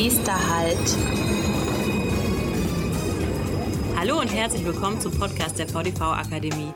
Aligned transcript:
Nächster 0.00 0.32
Halt. 0.32 0.96
Hallo 3.96 4.20
und 4.20 4.32
herzlich 4.32 4.64
willkommen 4.64 5.00
zum 5.00 5.10
Podcast 5.18 5.58
der 5.58 5.66
VDV 5.66 6.00
Akademie. 6.02 6.72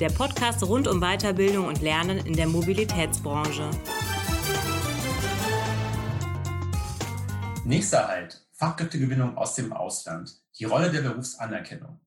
Der 0.00 0.08
Podcast 0.08 0.62
rund 0.62 0.88
um 0.88 0.98
Weiterbildung 0.98 1.66
und 1.66 1.82
Lernen 1.82 2.24
in 2.24 2.32
der 2.32 2.46
Mobilitätsbranche. 2.46 3.68
Nächster 7.66 8.08
Halt. 8.08 8.42
Fachkräftegewinnung 8.52 9.36
aus 9.36 9.54
dem 9.54 9.74
Ausland. 9.74 10.34
Die 10.58 10.64
Rolle 10.64 10.90
der 10.90 11.02
Berufsanerkennung. 11.02 12.00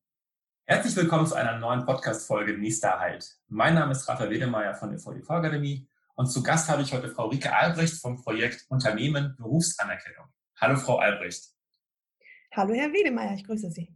Herzlich 0.64 0.96
willkommen 0.96 1.28
zu 1.28 1.36
einer 1.36 1.60
neuen 1.60 1.86
Podcast-Folge 1.86 2.58
Nächster 2.58 2.98
Halt. 2.98 3.36
Mein 3.46 3.74
Name 3.74 3.92
ist 3.92 4.08
Raphael 4.08 4.30
Wedemeyer 4.30 4.74
von 4.74 4.90
der 4.90 4.98
VDV 4.98 5.30
Akademie 5.30 5.88
und 6.16 6.26
zu 6.26 6.42
Gast 6.42 6.68
habe 6.68 6.82
ich 6.82 6.92
heute 6.92 7.08
Frau 7.08 7.28
Rike 7.28 7.54
Albrecht 7.54 8.00
vom 8.00 8.20
Projekt 8.20 8.64
Unternehmen 8.68 9.36
Berufsanerkennung. 9.38 10.26
Hallo, 10.58 10.76
Frau 10.76 10.96
Albrecht. 10.96 11.50
Hallo, 12.54 12.72
Herr 12.72 12.90
Wedemeyer, 12.90 13.34
ich 13.34 13.44
grüße 13.44 13.70
Sie. 13.70 13.92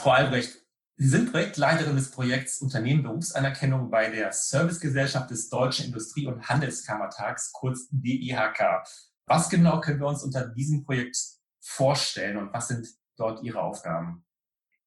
Frau 0.00 0.10
Albrecht, 0.12 0.64
Sie 0.96 1.06
sind 1.06 1.30
Projektleiterin 1.30 1.96
des 1.96 2.10
Projekts 2.10 2.62
Unternehmen 2.62 3.02
Berufsanerkennung 3.02 3.90
bei 3.90 4.10
der 4.10 4.32
Servicegesellschaft 4.32 5.30
des 5.30 5.50
Deutschen 5.50 5.86
Industrie- 5.86 6.26
und 6.26 6.48
Handelskammertags, 6.48 7.52
kurz 7.52 7.88
DIHK. 7.90 8.82
Was 9.26 9.50
genau 9.50 9.80
können 9.80 10.00
wir 10.00 10.06
uns 10.06 10.22
unter 10.22 10.48
diesem 10.48 10.82
Projekt 10.82 11.18
vorstellen 11.60 12.38
und 12.38 12.54
was 12.54 12.68
sind 12.68 12.88
dort 13.18 13.42
Ihre 13.42 13.60
Aufgaben? 13.60 14.24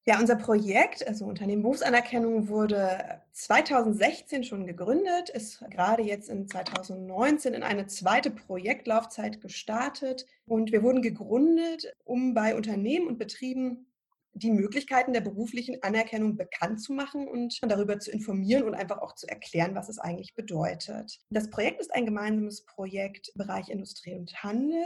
Ja, 0.07 0.19
unser 0.19 0.35
Projekt, 0.35 1.07
also 1.07 1.25
Unternehmen 1.25 1.61
Berufsanerkennung, 1.61 2.47
wurde 2.47 3.21
2016 3.33 4.43
schon 4.43 4.65
gegründet, 4.65 5.29
ist 5.29 5.63
gerade 5.69 6.01
jetzt 6.01 6.27
in 6.27 6.47
2019 6.47 7.53
in 7.53 7.61
eine 7.61 7.85
zweite 7.85 8.31
Projektlaufzeit 8.31 9.41
gestartet. 9.41 10.25
Und 10.47 10.71
wir 10.71 10.81
wurden 10.81 11.03
gegründet, 11.03 11.93
um 12.03 12.33
bei 12.33 12.55
Unternehmen 12.55 13.07
und 13.07 13.19
Betrieben 13.19 13.91
die 14.33 14.49
Möglichkeiten 14.49 15.13
der 15.13 15.21
beruflichen 15.21 15.83
Anerkennung 15.83 16.35
bekannt 16.35 16.81
zu 16.81 16.93
machen 16.93 17.27
und 17.27 17.59
darüber 17.61 17.99
zu 17.99 18.09
informieren 18.09 18.63
und 18.63 18.73
einfach 18.73 18.99
auch 18.99 19.13
zu 19.13 19.27
erklären, 19.27 19.75
was 19.75 19.87
es 19.87 19.99
eigentlich 19.99 20.33
bedeutet. 20.33 21.19
Das 21.29 21.51
Projekt 21.51 21.79
ist 21.79 21.93
ein 21.93 22.05
gemeinsames 22.05 22.65
Projekt 22.65 23.31
Bereich 23.35 23.69
Industrie 23.69 24.15
und 24.15 24.33
Handel 24.41 24.83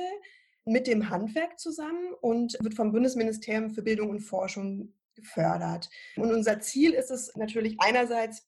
mit 0.65 0.87
dem 0.87 1.09
Handwerk 1.09 1.57
zusammen 1.57 2.13
und 2.19 2.57
wird 2.59 2.73
vom 2.73 2.91
Bundesministerium 2.91 3.69
für 3.69 3.83
Bildung 3.83 4.09
und 4.09 4.19
Forschung 4.19 4.91
gefördert. 5.15 5.89
Und 6.15 6.31
unser 6.31 6.59
Ziel 6.59 6.93
ist 6.93 7.11
es 7.11 7.35
natürlich 7.35 7.77
einerseits, 7.79 8.47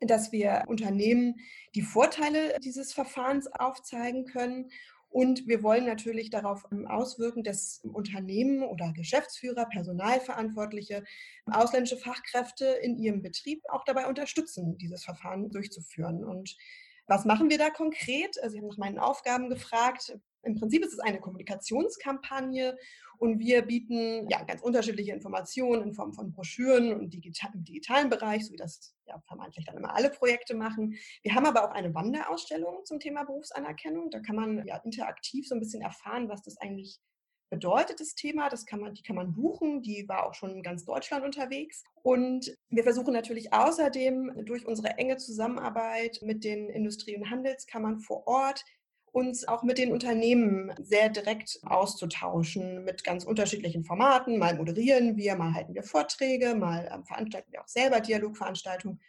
dass 0.00 0.32
wir 0.32 0.64
Unternehmen 0.66 1.36
die 1.74 1.82
Vorteile 1.82 2.58
dieses 2.60 2.92
Verfahrens 2.92 3.46
aufzeigen 3.48 4.26
können. 4.26 4.70
Und 5.10 5.46
wir 5.48 5.62
wollen 5.62 5.86
natürlich 5.86 6.30
darauf 6.30 6.66
ähm, 6.70 6.86
auswirken, 6.86 7.42
dass 7.42 7.80
Unternehmen 7.82 8.62
oder 8.62 8.92
Geschäftsführer, 8.92 9.64
Personalverantwortliche, 9.66 11.02
ausländische 11.46 11.96
Fachkräfte 11.96 12.66
in 12.66 12.98
ihrem 12.98 13.22
Betrieb 13.22 13.62
auch 13.70 13.84
dabei 13.84 14.06
unterstützen, 14.06 14.76
dieses 14.76 15.04
Verfahren 15.04 15.50
durchzuführen. 15.50 16.24
Und 16.24 16.56
was 17.06 17.24
machen 17.24 17.48
wir 17.48 17.58
da 17.58 17.70
konkret? 17.70 18.38
Also 18.42 18.52
Sie 18.54 18.58
haben 18.60 18.68
nach 18.68 18.76
meinen 18.76 18.98
Aufgaben 18.98 19.48
gefragt. 19.48 20.18
Im 20.42 20.54
Prinzip 20.54 20.84
ist 20.84 20.92
es 20.92 21.00
eine 21.00 21.20
Kommunikationskampagne 21.20 22.76
und 23.18 23.40
wir 23.40 23.62
bieten 23.62 24.28
ja 24.28 24.42
ganz 24.44 24.62
unterschiedliche 24.62 25.12
Informationen 25.12 25.82
in 25.82 25.94
Form 25.94 26.12
von 26.12 26.32
Broschüren 26.32 26.92
und 26.92 27.12
digital, 27.12 27.50
im 27.54 27.64
digitalen 27.64 28.08
Bereich, 28.08 28.46
so 28.46 28.52
wie 28.52 28.56
das 28.56 28.94
ja 29.06 29.20
vermeintlich 29.26 29.64
dann 29.66 29.76
immer 29.76 29.94
alle 29.94 30.10
Projekte 30.10 30.54
machen. 30.54 30.94
Wir 31.22 31.34
haben 31.34 31.46
aber 31.46 31.64
auch 31.64 31.72
eine 31.72 31.94
Wanderausstellung 31.94 32.84
zum 32.84 33.00
Thema 33.00 33.24
Berufsanerkennung. 33.24 34.10
Da 34.10 34.20
kann 34.20 34.36
man 34.36 34.66
ja 34.66 34.76
interaktiv 34.78 35.48
so 35.48 35.54
ein 35.54 35.60
bisschen 35.60 35.82
erfahren, 35.82 36.28
was 36.28 36.42
das 36.42 36.56
eigentlich 36.58 37.00
bedeutet 37.50 38.00
das 38.00 38.14
Thema. 38.14 38.48
Das 38.48 38.66
kann 38.66 38.80
man, 38.80 38.94
die 38.94 39.02
kann 39.02 39.16
man 39.16 39.32
buchen. 39.32 39.82
Die 39.82 40.04
war 40.08 40.26
auch 40.26 40.34
schon 40.34 40.50
in 40.50 40.62
ganz 40.62 40.84
Deutschland 40.84 41.24
unterwegs. 41.24 41.82
Und 42.02 42.54
wir 42.68 42.82
versuchen 42.82 43.12
natürlich 43.12 43.52
außerdem 43.52 44.44
durch 44.44 44.66
unsere 44.66 44.98
enge 44.98 45.16
Zusammenarbeit 45.16 46.20
mit 46.22 46.44
den 46.44 46.68
Industrie- 46.68 47.16
und 47.16 47.30
Handelskammern 47.30 48.00
vor 48.00 48.26
Ort 48.26 48.64
uns 49.12 49.46
auch 49.46 49.62
mit 49.62 49.78
den 49.78 49.92
Unternehmen 49.92 50.72
sehr 50.80 51.08
direkt 51.08 51.58
auszutauschen 51.64 52.84
mit 52.84 53.04
ganz 53.04 53.24
unterschiedlichen 53.24 53.84
Formaten. 53.84 54.38
Mal 54.38 54.56
moderieren 54.56 55.16
wir, 55.16 55.36
mal 55.36 55.54
halten 55.54 55.74
wir 55.74 55.82
Vorträge, 55.82 56.54
mal 56.54 56.90
ähm, 56.92 57.04
veranstalten 57.04 57.52
wir 57.52 57.62
auch 57.62 57.68
selber 57.68 58.00
Dialogveranstaltungen. 58.00 59.00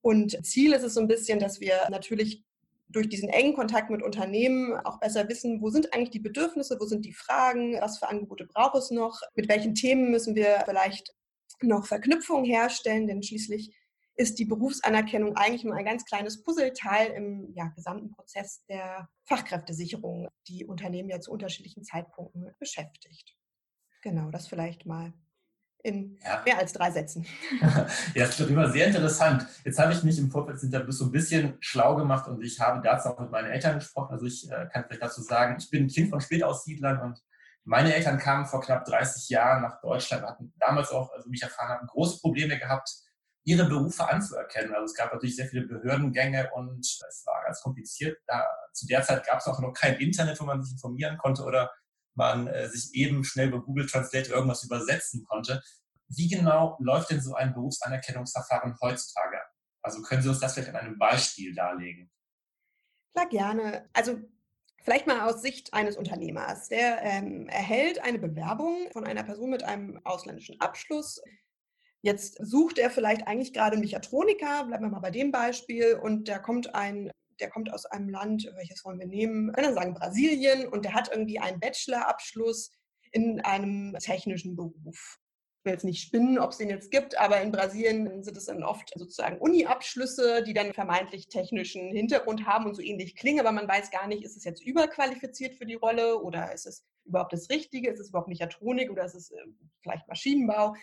Und 0.00 0.44
Ziel 0.44 0.72
ist 0.72 0.82
es 0.82 0.94
so 0.94 1.00
ein 1.00 1.08
bisschen, 1.08 1.38
dass 1.38 1.60
wir 1.60 1.88
natürlich 1.90 2.44
durch 2.88 3.08
diesen 3.08 3.28
engen 3.28 3.54
Kontakt 3.54 3.90
mit 3.90 4.02
Unternehmen 4.02 4.74
auch 4.84 5.00
besser 5.00 5.28
wissen, 5.28 5.60
wo 5.60 5.70
sind 5.70 5.92
eigentlich 5.92 6.10
die 6.10 6.20
Bedürfnisse, 6.20 6.76
wo 6.78 6.84
sind 6.84 7.04
die 7.04 7.12
Fragen, 7.12 7.80
was 7.80 7.98
für 7.98 8.08
Angebote 8.08 8.46
braucht 8.46 8.76
es 8.76 8.90
noch, 8.90 9.20
mit 9.34 9.48
welchen 9.48 9.74
Themen 9.74 10.10
müssen 10.10 10.34
wir 10.34 10.62
vielleicht 10.64 11.14
noch 11.60 11.86
Verknüpfungen 11.86 12.44
herstellen, 12.44 13.06
denn 13.06 13.22
schließlich 13.22 13.74
ist 14.16 14.38
die 14.38 14.44
Berufsanerkennung 14.44 15.36
eigentlich 15.36 15.64
nur 15.64 15.74
ein 15.74 15.84
ganz 15.84 16.04
kleines 16.04 16.42
Puzzleteil 16.42 17.10
im 17.12 17.52
ja, 17.54 17.66
gesamten 17.68 18.10
Prozess 18.10 18.64
der 18.68 19.08
Fachkräftesicherung, 19.24 20.28
die 20.46 20.64
Unternehmen 20.64 21.08
ja 21.08 21.20
zu 21.20 21.32
unterschiedlichen 21.32 21.84
Zeitpunkten 21.84 22.54
beschäftigt. 22.58 23.36
Genau, 24.02 24.30
das 24.30 24.46
vielleicht 24.46 24.86
mal 24.86 25.12
in 25.82 26.18
ja. 26.24 26.42
mehr 26.44 26.58
als 26.58 26.72
drei 26.72 26.90
Sätzen. 26.90 27.26
ja, 27.60 28.26
das 28.26 28.40
ist 28.40 28.48
immer 28.48 28.70
sehr 28.70 28.86
interessant. 28.86 29.46
Jetzt 29.64 29.78
habe 29.78 29.92
ich 29.92 30.02
mich 30.02 30.18
im 30.18 30.30
Vorfeld 30.30 30.58
so 30.58 31.04
ein 31.04 31.12
bisschen 31.12 31.56
schlau 31.60 31.94
gemacht 31.96 32.26
und 32.26 32.42
ich 32.42 32.58
habe 32.58 32.80
dazu 32.82 33.10
auch 33.10 33.18
mit 33.18 33.30
meinen 33.30 33.50
Eltern 33.50 33.76
gesprochen. 33.76 34.12
Also 34.12 34.26
ich 34.26 34.50
äh, 34.50 34.66
kann 34.72 34.84
vielleicht 34.84 35.02
dazu 35.02 35.20
sagen, 35.20 35.56
ich 35.58 35.68
bin 35.68 35.84
ein 35.84 35.88
Kind 35.88 36.10
von 36.10 36.20
Spätaussiedlern 36.20 37.00
und 37.00 37.22
meine 37.64 37.94
Eltern 37.94 38.18
kamen 38.18 38.46
vor 38.46 38.60
knapp 38.60 38.84
30 38.84 39.28
Jahren 39.28 39.62
nach 39.62 39.80
Deutschland, 39.80 40.22
hatten 40.22 40.52
damals 40.58 40.90
auch, 40.90 41.12
also 41.12 41.30
wie 41.30 41.36
ich 41.36 41.42
erfahren 41.42 41.70
habe, 41.70 41.86
große 41.86 42.20
Probleme 42.20 42.58
gehabt, 42.58 42.90
ihre 43.44 43.66
Berufe 43.66 44.08
anzuerkennen. 44.08 44.72
Also 44.74 44.86
es 44.86 44.94
gab 44.94 45.12
natürlich 45.12 45.36
sehr 45.36 45.46
viele 45.46 45.66
Behördengänge 45.66 46.50
und 46.54 46.80
es 46.80 47.22
war 47.26 47.44
ganz 47.44 47.60
kompliziert. 47.60 48.18
Da, 48.26 48.44
zu 48.72 48.86
der 48.86 49.02
Zeit 49.02 49.26
gab 49.26 49.38
es 49.38 49.46
auch 49.46 49.60
noch 49.60 49.72
kein 49.72 49.96
Internet, 50.00 50.40
wo 50.40 50.44
man 50.44 50.62
sich 50.62 50.72
informieren 50.72 51.18
konnte 51.18 51.42
oder 51.42 51.70
man 52.14 52.46
äh, 52.46 52.68
sich 52.68 52.94
eben 52.94 53.24
schnell 53.24 53.50
bei 53.50 53.58
Google 53.58 53.86
Translate 53.86 54.32
irgendwas 54.32 54.64
übersetzen 54.64 55.24
konnte. 55.24 55.62
Wie 56.08 56.28
genau 56.28 56.78
läuft 56.80 57.10
denn 57.10 57.20
so 57.20 57.34
ein 57.34 57.52
Berufsanerkennungsverfahren 57.52 58.76
heutzutage? 58.80 59.38
Also 59.82 60.00
können 60.02 60.22
Sie 60.22 60.28
uns 60.28 60.40
das 60.40 60.54
vielleicht 60.54 60.70
an 60.70 60.76
einem 60.76 60.98
Beispiel 60.98 61.54
darlegen? 61.54 62.10
Klar, 63.12 63.28
gerne. 63.28 63.88
Also 63.92 64.18
Vielleicht 64.84 65.06
mal 65.06 65.26
aus 65.26 65.40
Sicht 65.40 65.72
eines 65.72 65.96
Unternehmers. 65.96 66.68
Der 66.68 67.00
ähm, 67.02 67.48
erhält 67.48 68.04
eine 68.04 68.18
Bewerbung 68.18 68.90
von 68.92 69.04
einer 69.04 69.22
Person 69.22 69.48
mit 69.48 69.62
einem 69.62 69.98
ausländischen 70.04 70.60
Abschluss 70.60 71.22
Jetzt 72.04 72.36
sucht 72.38 72.78
er 72.78 72.90
vielleicht 72.90 73.26
eigentlich 73.26 73.54
gerade 73.54 73.78
Mechatroniker, 73.78 74.64
bleiben 74.64 74.84
wir 74.84 74.90
mal 74.90 75.00
bei 75.00 75.10
dem 75.10 75.32
Beispiel, 75.32 75.94
und 75.94 76.28
da 76.28 76.38
kommt 76.38 76.74
ein 76.74 77.10
der 77.40 77.50
kommt 77.50 77.72
aus 77.72 77.86
einem 77.86 78.08
Land, 78.08 78.48
welches 78.54 78.84
wollen 78.84 79.00
wir 79.00 79.08
nehmen? 79.08 79.52
Können 79.52 79.74
sagen 79.74 79.94
Brasilien 79.94 80.68
und 80.68 80.84
der 80.84 80.94
hat 80.94 81.10
irgendwie 81.10 81.40
einen 81.40 81.58
Bachelorabschluss 81.58 82.70
in 83.10 83.40
einem 83.40 83.96
technischen 83.98 84.54
Beruf. 84.54 85.18
Ich 85.58 85.64
will 85.64 85.72
jetzt 85.72 85.84
nicht 85.84 86.02
spinnen, 86.02 86.38
ob 86.38 86.50
es 86.50 86.58
den 86.58 86.68
jetzt 86.68 86.90
gibt, 86.90 87.18
aber 87.18 87.40
in 87.40 87.50
Brasilien 87.50 88.22
sind 88.22 88.36
es 88.36 88.44
dann 88.44 88.62
oft 88.62 88.92
sozusagen 88.94 89.38
Uni-Abschlüsse, 89.38 90.42
die 90.42 90.52
dann 90.52 90.74
vermeintlich 90.74 91.26
technischen 91.28 91.90
Hintergrund 91.90 92.46
haben 92.46 92.66
und 92.66 92.74
so 92.74 92.82
ähnlich 92.82 93.16
klingen, 93.16 93.40
aber 93.40 93.50
man 93.50 93.66
weiß 93.66 93.90
gar 93.90 94.06
nicht, 94.06 94.22
ist 94.22 94.36
es 94.36 94.44
jetzt 94.44 94.62
überqualifiziert 94.62 95.54
für 95.54 95.64
die 95.64 95.74
Rolle 95.74 96.20
oder 96.20 96.52
ist 96.52 96.66
es 96.66 96.84
überhaupt 97.04 97.32
das 97.32 97.48
Richtige, 97.48 97.90
ist 97.90 97.98
es 97.98 98.10
überhaupt 98.10 98.28
Mechatronik 98.28 98.90
oder 98.90 99.04
ist 99.04 99.14
es 99.14 99.30
äh, 99.30 99.36
vielleicht 99.82 100.06
Maschinenbau? 100.06 100.74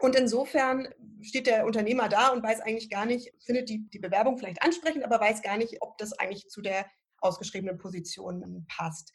Und 0.00 0.16
insofern 0.16 0.88
steht 1.20 1.46
der 1.46 1.64
Unternehmer 1.66 2.08
da 2.08 2.28
und 2.28 2.42
weiß 2.42 2.60
eigentlich 2.60 2.90
gar 2.90 3.06
nicht, 3.06 3.32
findet 3.44 3.68
die, 3.68 3.88
die 3.90 3.98
Bewerbung 3.98 4.38
vielleicht 4.38 4.62
ansprechend, 4.62 5.04
aber 5.04 5.20
weiß 5.20 5.42
gar 5.42 5.56
nicht, 5.56 5.76
ob 5.80 5.96
das 5.98 6.12
eigentlich 6.12 6.48
zu 6.48 6.60
der 6.60 6.86
ausgeschriebenen 7.20 7.78
Position 7.78 8.66
passt. 8.68 9.12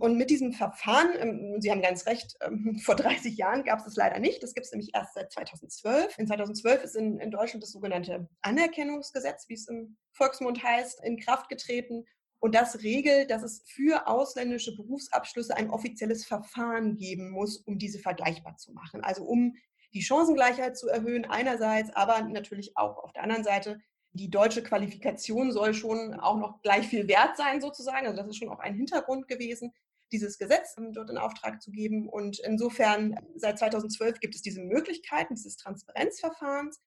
Und 0.00 0.16
mit 0.16 0.30
diesem 0.30 0.52
Verfahren, 0.52 1.10
ähm, 1.18 1.60
Sie 1.60 1.70
haben 1.70 1.82
ganz 1.82 2.06
recht, 2.06 2.34
ähm, 2.40 2.78
vor 2.84 2.96
30 2.96 3.36
Jahren 3.36 3.64
gab 3.64 3.80
es 3.80 3.84
das 3.84 3.96
leider 3.96 4.18
nicht. 4.18 4.42
Das 4.42 4.54
gibt 4.54 4.66
es 4.66 4.72
nämlich 4.72 4.94
erst 4.94 5.14
seit 5.14 5.30
2012. 5.30 6.18
In 6.18 6.26
2012 6.26 6.84
ist 6.84 6.96
in, 6.96 7.18
in 7.18 7.30
Deutschland 7.30 7.62
das 7.62 7.72
sogenannte 7.72 8.28
Anerkennungsgesetz, 8.40 9.48
wie 9.48 9.54
es 9.54 9.68
im 9.68 9.98
Volksmund 10.12 10.62
heißt, 10.62 11.04
in 11.04 11.18
Kraft 11.18 11.48
getreten. 11.48 12.06
Und 12.42 12.54
das 12.54 12.82
regelt, 12.82 13.30
dass 13.30 13.42
es 13.42 13.62
für 13.66 14.06
ausländische 14.06 14.74
Berufsabschlüsse 14.74 15.54
ein 15.56 15.68
offizielles 15.68 16.24
Verfahren 16.24 16.96
geben 16.96 17.28
muss, 17.30 17.58
um 17.58 17.78
diese 17.78 17.98
vergleichbar 17.98 18.56
zu 18.56 18.72
machen. 18.72 19.04
Also 19.04 19.24
um 19.24 19.54
die 19.92 20.02
Chancengleichheit 20.02 20.76
zu 20.76 20.88
erhöhen 20.88 21.24
einerseits, 21.24 21.90
aber 21.94 22.22
natürlich 22.22 22.76
auch 22.76 22.98
auf 22.98 23.12
der 23.12 23.22
anderen 23.22 23.44
Seite 23.44 23.80
die 24.12 24.30
deutsche 24.30 24.62
Qualifikation 24.62 25.52
soll 25.52 25.74
schon 25.74 26.14
auch 26.14 26.36
noch 26.36 26.62
gleich 26.62 26.88
viel 26.88 27.06
wert 27.08 27.36
sein 27.36 27.60
sozusagen. 27.60 28.06
Also 28.06 28.16
das 28.16 28.28
ist 28.28 28.38
schon 28.38 28.48
auch 28.48 28.58
ein 28.58 28.74
Hintergrund 28.74 29.28
gewesen, 29.28 29.72
dieses 30.10 30.38
Gesetz 30.38 30.74
dort 30.92 31.10
in 31.10 31.18
Auftrag 31.18 31.62
zu 31.62 31.70
geben. 31.70 32.08
Und 32.08 32.40
insofern 32.40 33.14
seit 33.36 33.58
2012 33.58 34.18
gibt 34.20 34.34
es 34.34 34.42
diese 34.42 34.62
Möglichkeiten 34.62 35.34
dieses 35.34 35.56
Transparenzverfahrens. 35.56 36.80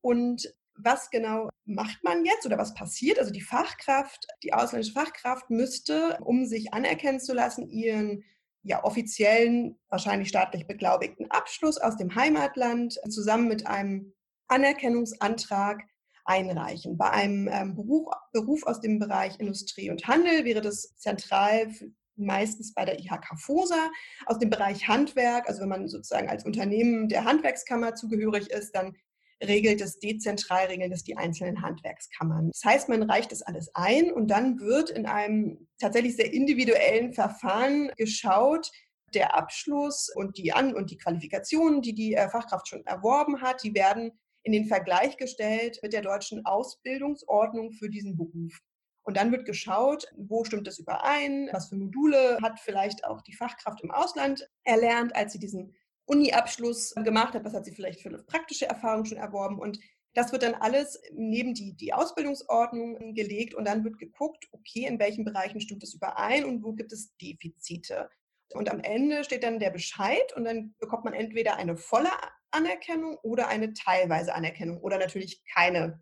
Und 0.00 0.54
was 0.76 1.10
genau 1.10 1.48
macht 1.64 2.04
man 2.04 2.24
jetzt 2.24 2.46
oder 2.46 2.58
was 2.58 2.74
passiert? 2.74 3.18
Also 3.18 3.32
die 3.32 3.40
Fachkraft, 3.40 4.28
die 4.44 4.54
ausländische 4.54 4.92
Fachkraft 4.92 5.50
müsste, 5.50 6.18
um 6.20 6.46
sich 6.46 6.72
anerkennen 6.72 7.18
zu 7.18 7.34
lassen, 7.34 7.68
ihren 7.68 8.22
ja, 8.62 8.84
offiziellen, 8.84 9.78
wahrscheinlich 9.88 10.28
staatlich 10.28 10.66
beglaubigten 10.66 11.30
Abschluss 11.30 11.78
aus 11.78 11.96
dem 11.96 12.14
Heimatland 12.14 12.98
zusammen 13.08 13.48
mit 13.48 13.66
einem 13.66 14.14
Anerkennungsantrag 14.48 15.82
einreichen. 16.24 16.98
Bei 16.98 17.10
einem 17.10 17.48
ähm, 17.50 17.74
Beruf, 17.74 18.12
Beruf 18.32 18.62
aus 18.64 18.80
dem 18.80 18.98
Bereich 18.98 19.40
Industrie 19.40 19.90
und 19.90 20.06
Handel 20.06 20.44
wäre 20.44 20.60
das 20.60 20.94
zentral 20.96 21.72
meistens 22.16 22.74
bei 22.74 22.84
der 22.84 22.98
IHK 22.98 23.38
FOSA. 23.38 23.90
Aus 24.26 24.38
dem 24.38 24.50
Bereich 24.50 24.88
Handwerk, 24.88 25.48
also 25.48 25.62
wenn 25.62 25.68
man 25.68 25.88
sozusagen 25.88 26.28
als 26.28 26.44
Unternehmen 26.44 27.08
der 27.08 27.24
Handwerkskammer 27.24 27.94
zugehörig 27.94 28.50
ist, 28.50 28.72
dann 28.72 28.96
regelt 29.42 29.80
es 29.80 29.98
dezentral, 29.98 30.66
regeln 30.66 30.92
es 30.92 31.04
die 31.04 31.16
einzelnen 31.16 31.62
Handwerkskammern. 31.62 32.50
Das 32.52 32.64
heißt, 32.64 32.88
man 32.88 33.04
reicht 33.04 33.32
das 33.32 33.42
alles 33.42 33.70
ein 33.74 34.12
und 34.12 34.28
dann 34.28 34.58
wird 34.60 34.90
in 34.90 35.06
einem 35.06 35.68
tatsächlich 35.78 36.16
sehr 36.16 36.32
individuellen 36.32 37.12
Verfahren 37.12 37.90
geschaut, 37.96 38.70
der 39.14 39.36
Abschluss 39.36 40.10
und 40.14 40.36
die 40.36 40.52
An- 40.52 40.74
und 40.74 40.90
die 40.90 40.98
Qualifikationen, 40.98 41.82
die 41.82 41.94
die 41.94 42.14
äh, 42.14 42.28
Fachkraft 42.28 42.68
schon 42.68 42.84
erworben 42.84 43.40
hat, 43.40 43.62
die 43.62 43.74
werden 43.74 44.12
in 44.42 44.52
den 44.52 44.66
Vergleich 44.66 45.16
gestellt 45.16 45.78
mit 45.82 45.92
der 45.92 46.02
deutschen 46.02 46.44
Ausbildungsordnung 46.44 47.72
für 47.72 47.88
diesen 47.88 48.16
Beruf. 48.16 48.60
Und 49.02 49.16
dann 49.16 49.32
wird 49.32 49.46
geschaut, 49.46 50.06
wo 50.16 50.44
stimmt 50.44 50.66
das 50.66 50.78
überein, 50.78 51.48
was 51.52 51.70
für 51.70 51.76
Module 51.76 52.38
hat 52.42 52.60
vielleicht 52.60 53.04
auch 53.04 53.22
die 53.22 53.34
Fachkraft 53.34 53.82
im 53.82 53.90
Ausland 53.90 54.46
erlernt, 54.64 55.16
als 55.16 55.32
sie 55.32 55.38
diesen 55.38 55.74
Uni-Abschluss 56.08 56.94
gemacht 56.94 57.34
hat, 57.34 57.44
was 57.44 57.54
hat 57.54 57.64
sie 57.64 57.72
vielleicht 57.74 58.00
für 58.00 58.08
eine 58.08 58.22
praktische 58.22 58.66
Erfahrung 58.66 59.04
schon 59.04 59.18
erworben 59.18 59.58
und 59.58 59.78
das 60.14 60.32
wird 60.32 60.42
dann 60.42 60.54
alles 60.54 61.00
neben 61.12 61.54
die, 61.54 61.76
die 61.76 61.92
Ausbildungsordnung 61.92 63.14
gelegt 63.14 63.54
und 63.54 63.66
dann 63.66 63.84
wird 63.84 63.98
geguckt, 63.98 64.48
okay, 64.52 64.86
in 64.86 64.98
welchen 64.98 65.24
Bereichen 65.24 65.60
stimmt 65.60 65.82
das 65.82 65.94
überein 65.94 66.44
und 66.44 66.64
wo 66.64 66.72
gibt 66.72 66.92
es 66.92 67.14
Defizite. 67.18 68.08
Und 68.54 68.70
am 68.70 68.80
Ende 68.80 69.22
steht 69.24 69.44
dann 69.44 69.60
der 69.60 69.70
Bescheid 69.70 70.34
und 70.34 70.44
dann 70.44 70.74
bekommt 70.78 71.04
man 71.04 71.12
entweder 71.12 71.56
eine 71.56 71.76
volle 71.76 72.10
Anerkennung 72.50 73.16
oder 73.22 73.48
eine 73.48 73.74
teilweise 73.74 74.34
Anerkennung 74.34 74.78
oder 74.78 74.98
natürlich 74.98 75.42
keine 75.54 76.00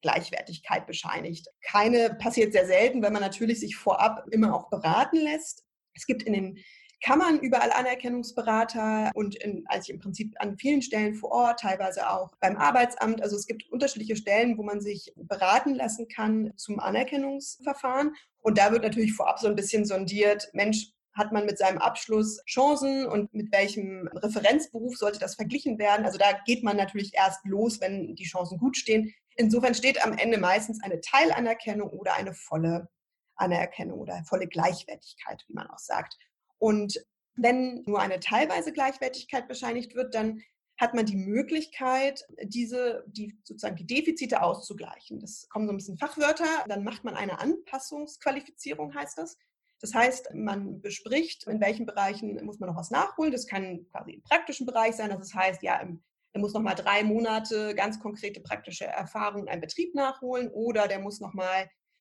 Gleichwertigkeit 0.00 0.86
bescheinigt. 0.86 1.48
Keine 1.60 2.14
passiert 2.14 2.52
sehr 2.52 2.66
selten, 2.66 3.02
weil 3.02 3.10
man 3.10 3.22
natürlich 3.22 3.58
sich 3.60 3.76
vorab 3.76 4.24
immer 4.30 4.54
auch 4.54 4.70
beraten 4.70 5.16
lässt. 5.16 5.64
Es 5.94 6.06
gibt 6.06 6.22
in 6.22 6.32
den 6.32 6.64
Kammern 7.00 7.38
überall 7.38 7.70
Anerkennungsberater 7.72 9.10
und 9.14 9.36
in, 9.36 9.64
also 9.68 9.92
im 9.92 10.00
Prinzip 10.00 10.34
an 10.38 10.58
vielen 10.58 10.82
Stellen 10.82 11.14
vor 11.14 11.30
Ort, 11.30 11.60
teilweise 11.60 12.10
auch 12.10 12.34
beim 12.40 12.56
Arbeitsamt. 12.56 13.22
Also 13.22 13.36
es 13.36 13.46
gibt 13.46 13.70
unterschiedliche 13.70 14.16
Stellen, 14.16 14.58
wo 14.58 14.62
man 14.62 14.80
sich 14.80 15.12
beraten 15.16 15.74
lassen 15.74 16.08
kann 16.08 16.52
zum 16.56 16.80
Anerkennungsverfahren. 16.80 18.14
Und 18.40 18.58
da 18.58 18.72
wird 18.72 18.82
natürlich 18.82 19.12
vorab 19.12 19.38
so 19.38 19.46
ein 19.46 19.56
bisschen 19.56 19.84
sondiert, 19.84 20.48
Mensch, 20.52 20.92
hat 21.14 21.32
man 21.32 21.46
mit 21.46 21.58
seinem 21.58 21.78
Abschluss 21.78 22.40
Chancen 22.46 23.06
und 23.06 23.34
mit 23.34 23.52
welchem 23.52 24.08
Referenzberuf 24.14 24.96
sollte 24.96 25.18
das 25.18 25.34
verglichen 25.34 25.78
werden. 25.78 26.06
Also 26.06 26.16
da 26.16 26.26
geht 26.46 26.62
man 26.62 26.76
natürlich 26.76 27.12
erst 27.14 27.44
los, 27.44 27.80
wenn 27.80 28.14
die 28.14 28.24
Chancen 28.24 28.58
gut 28.58 28.76
stehen. 28.76 29.12
Insofern 29.36 29.74
steht 29.74 30.04
am 30.04 30.16
Ende 30.16 30.38
meistens 30.38 30.82
eine 30.82 31.00
Teilanerkennung 31.00 31.90
oder 31.90 32.14
eine 32.14 32.34
volle 32.34 32.88
Anerkennung 33.34 33.98
oder 33.98 34.22
volle 34.24 34.46
Gleichwertigkeit, 34.46 35.44
wie 35.48 35.54
man 35.54 35.68
auch 35.68 35.78
sagt. 35.78 36.16
Und 36.58 37.02
wenn 37.36 37.84
nur 37.86 38.00
eine 38.00 38.20
teilweise 38.20 38.72
Gleichwertigkeit 38.72 39.48
bescheinigt 39.48 39.94
wird, 39.94 40.14
dann 40.14 40.42
hat 40.78 40.94
man 40.94 41.06
die 41.06 41.16
Möglichkeit, 41.16 42.24
diese, 42.42 43.04
die 43.08 43.36
sozusagen 43.42 43.76
die 43.76 43.86
Defizite 43.86 44.42
auszugleichen. 44.42 45.18
Das 45.18 45.48
kommen 45.48 45.66
so 45.66 45.72
ein 45.72 45.76
bisschen 45.76 45.98
Fachwörter. 45.98 46.46
Dann 46.68 46.84
macht 46.84 47.04
man 47.04 47.14
eine 47.14 47.40
Anpassungsqualifizierung, 47.40 48.94
heißt 48.94 49.18
das. 49.18 49.36
Das 49.80 49.94
heißt, 49.94 50.34
man 50.34 50.80
bespricht, 50.80 51.46
in 51.46 51.60
welchen 51.60 51.86
Bereichen 51.86 52.44
muss 52.44 52.58
man 52.58 52.68
noch 52.68 52.76
was 52.76 52.90
nachholen. 52.90 53.32
Das 53.32 53.46
kann 53.46 53.86
quasi 53.90 54.12
im 54.12 54.22
praktischen 54.22 54.66
Bereich 54.66 54.94
sein. 54.96 55.10
Das 55.10 55.34
heißt, 55.34 55.62
ja, 55.62 55.80
er 56.32 56.40
muss 56.40 56.52
noch 56.52 56.62
mal 56.62 56.74
drei 56.74 57.02
Monate 57.02 57.74
ganz 57.74 58.00
konkrete 58.00 58.40
praktische 58.40 58.86
Erfahrungen 58.86 59.44
in 59.44 59.48
einem 59.48 59.60
Betrieb 59.60 59.94
nachholen 59.94 60.48
oder 60.48 60.88
der 60.88 61.00
muss 61.00 61.20
noch 61.20 61.32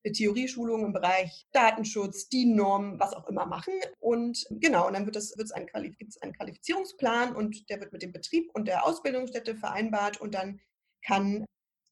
mal 0.08 0.12
eine 0.12 0.12
Theorieschulung 0.12 0.86
im 0.86 0.94
Bereich 0.94 1.46
Datenschutz, 1.52 2.30
DIN-Norm, 2.30 3.00
was 3.00 3.14
auch 3.14 3.28
immer 3.28 3.46
machen. 3.46 3.74
Und 4.00 4.46
genau, 4.50 4.88
und 4.88 4.94
dann 4.94 5.06
wird 5.06 5.16
es 5.16 5.34
ein, 5.52 5.68
gibt 5.98 6.12
es 6.12 6.22
einen 6.22 6.34
Qualifizierungsplan 6.34 7.36
und 7.36 7.70
der 7.70 7.80
wird 7.80 7.92
mit 7.92 8.02
dem 8.02 8.12
Betrieb 8.12 8.50
und 8.54 8.68
der 8.68 8.86
Ausbildungsstätte 8.86 9.56
vereinbart 9.56 10.20
und 10.20 10.34
dann 10.34 10.60
kann 11.06 11.46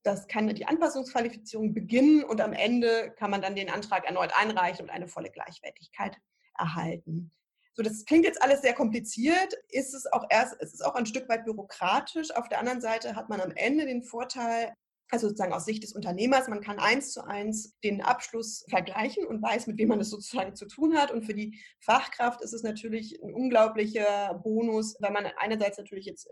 das 0.03 0.27
kann 0.27 0.47
die 0.47 0.67
Anpassungsqualifizierung 0.67 1.73
beginnen 1.73 2.23
und 2.23 2.39
am 2.39 2.53
Ende 2.53 3.11
kann 3.17 3.31
man 3.31 3.41
dann 3.41 3.55
den 3.55 3.71
Antrag 3.71 4.05
erneut 4.05 4.31
einreichen 4.39 4.85
und 4.85 4.91
eine 4.91 5.07
volle 5.07 5.31
Gleichwertigkeit 5.31 6.15
erhalten. 6.55 7.31
So, 7.73 7.81
das 7.81 8.05
klingt 8.05 8.23
jetzt 8.23 8.39
alles 8.39 8.61
sehr 8.61 8.75
kompliziert, 8.75 9.55
ist 9.69 9.95
es 9.95 10.05
auch 10.13 10.25
erst, 10.29 10.57
es 10.59 10.75
ist 10.75 10.85
auch 10.85 10.93
ein 10.93 11.07
Stück 11.07 11.27
weit 11.27 11.43
bürokratisch. 11.43 12.29
Auf 12.35 12.47
der 12.49 12.59
anderen 12.59 12.81
Seite 12.81 13.15
hat 13.15 13.29
man 13.29 13.41
am 13.41 13.49
Ende 13.49 13.87
den 13.87 14.03
Vorteil, 14.03 14.75
also 15.11 15.27
sozusagen 15.27 15.53
aus 15.53 15.65
Sicht 15.65 15.83
des 15.83 15.93
Unternehmers, 15.93 16.47
man 16.47 16.61
kann 16.61 16.79
eins 16.79 17.11
zu 17.11 17.25
eins 17.25 17.77
den 17.83 18.01
Abschluss 18.01 18.65
vergleichen 18.69 19.25
und 19.25 19.41
weiß, 19.41 19.67
mit 19.67 19.77
wem 19.77 19.89
man 19.89 19.99
es 19.99 20.09
sozusagen 20.09 20.55
zu 20.55 20.65
tun 20.65 20.97
hat. 20.97 21.11
Und 21.11 21.23
für 21.23 21.33
die 21.33 21.59
Fachkraft 21.79 22.41
ist 22.41 22.53
es 22.53 22.63
natürlich 22.63 23.21
ein 23.23 23.33
unglaublicher 23.33 24.33
Bonus, 24.43 24.95
weil 24.99 25.11
man 25.11 25.27
einerseits 25.37 25.77
natürlich 25.77 26.05
jetzt 26.05 26.27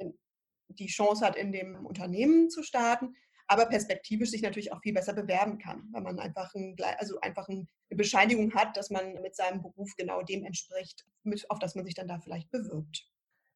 die 0.70 0.88
Chance 0.88 1.26
hat, 1.26 1.36
in 1.36 1.52
dem 1.52 1.86
Unternehmen 1.86 2.50
zu 2.50 2.64
starten, 2.64 3.16
aber 3.48 3.66
perspektivisch 3.68 4.32
sich 4.32 4.42
natürlich 4.42 4.72
auch 4.72 4.82
viel 4.82 4.94
besser 4.94 5.14
bewerben 5.14 5.60
kann, 5.60 5.88
weil 5.92 6.02
man 6.02 6.20
einfach, 6.20 6.54
ein, 6.56 6.76
also 6.98 7.20
einfach 7.20 7.48
eine 7.50 7.68
Bescheinigung 7.90 8.54
hat, 8.54 8.76
dass 8.78 8.90
man 8.90 9.22
mit 9.22 9.36
seinem 9.36 9.62
Beruf 9.62 9.92
genau 9.98 10.24
dem 10.24 10.46
entspricht, 10.46 11.06
auf 11.50 11.60
das 11.60 11.76
man 11.76 11.86
sich 11.86 11.94
dann 11.94 12.08
da 12.08 12.20
vielleicht 12.20 12.50
bewirbt. 12.52 13.06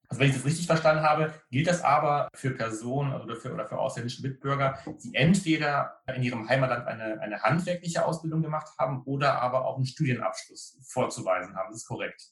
Also 0.10 0.22
wenn 0.22 0.30
ich 0.30 0.36
das 0.36 0.46
richtig 0.46 0.68
verstanden 0.68 1.04
habe, 1.04 1.34
gilt 1.52 1.68
das 1.68 1.84
aber 1.84 2.30
für 2.34 2.52
Personen 2.52 3.14
oder 3.14 3.36
für, 3.36 3.54
oder 3.54 3.68
für 3.68 3.78
ausländische 3.78 4.22
Mitbürger, 4.22 4.80
die 5.04 5.14
entweder 5.14 6.02
in 6.16 6.24
ihrem 6.24 6.48
Heimatland 6.48 6.88
eine, 6.88 7.20
eine 7.20 7.42
handwerkliche 7.42 8.06
Ausbildung 8.06 8.42
gemacht 8.42 8.70
haben 8.80 9.04
oder 9.04 9.42
aber 9.42 9.66
auch 9.66 9.76
einen 9.76 9.86
Studienabschluss 9.86 10.80
vorzuweisen 10.88 11.56
haben. 11.56 11.70
Das 11.72 11.82
ist 11.82 11.88
korrekt. 11.88 12.32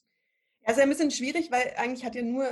Ja, 0.64 0.72
ist 0.72 0.80
ein 0.80 0.88
bisschen 0.88 1.10
schwierig, 1.10 1.50
weil 1.50 1.74
eigentlich 1.76 2.04
hat 2.04 2.14
ja 2.14 2.22
nur 2.22 2.46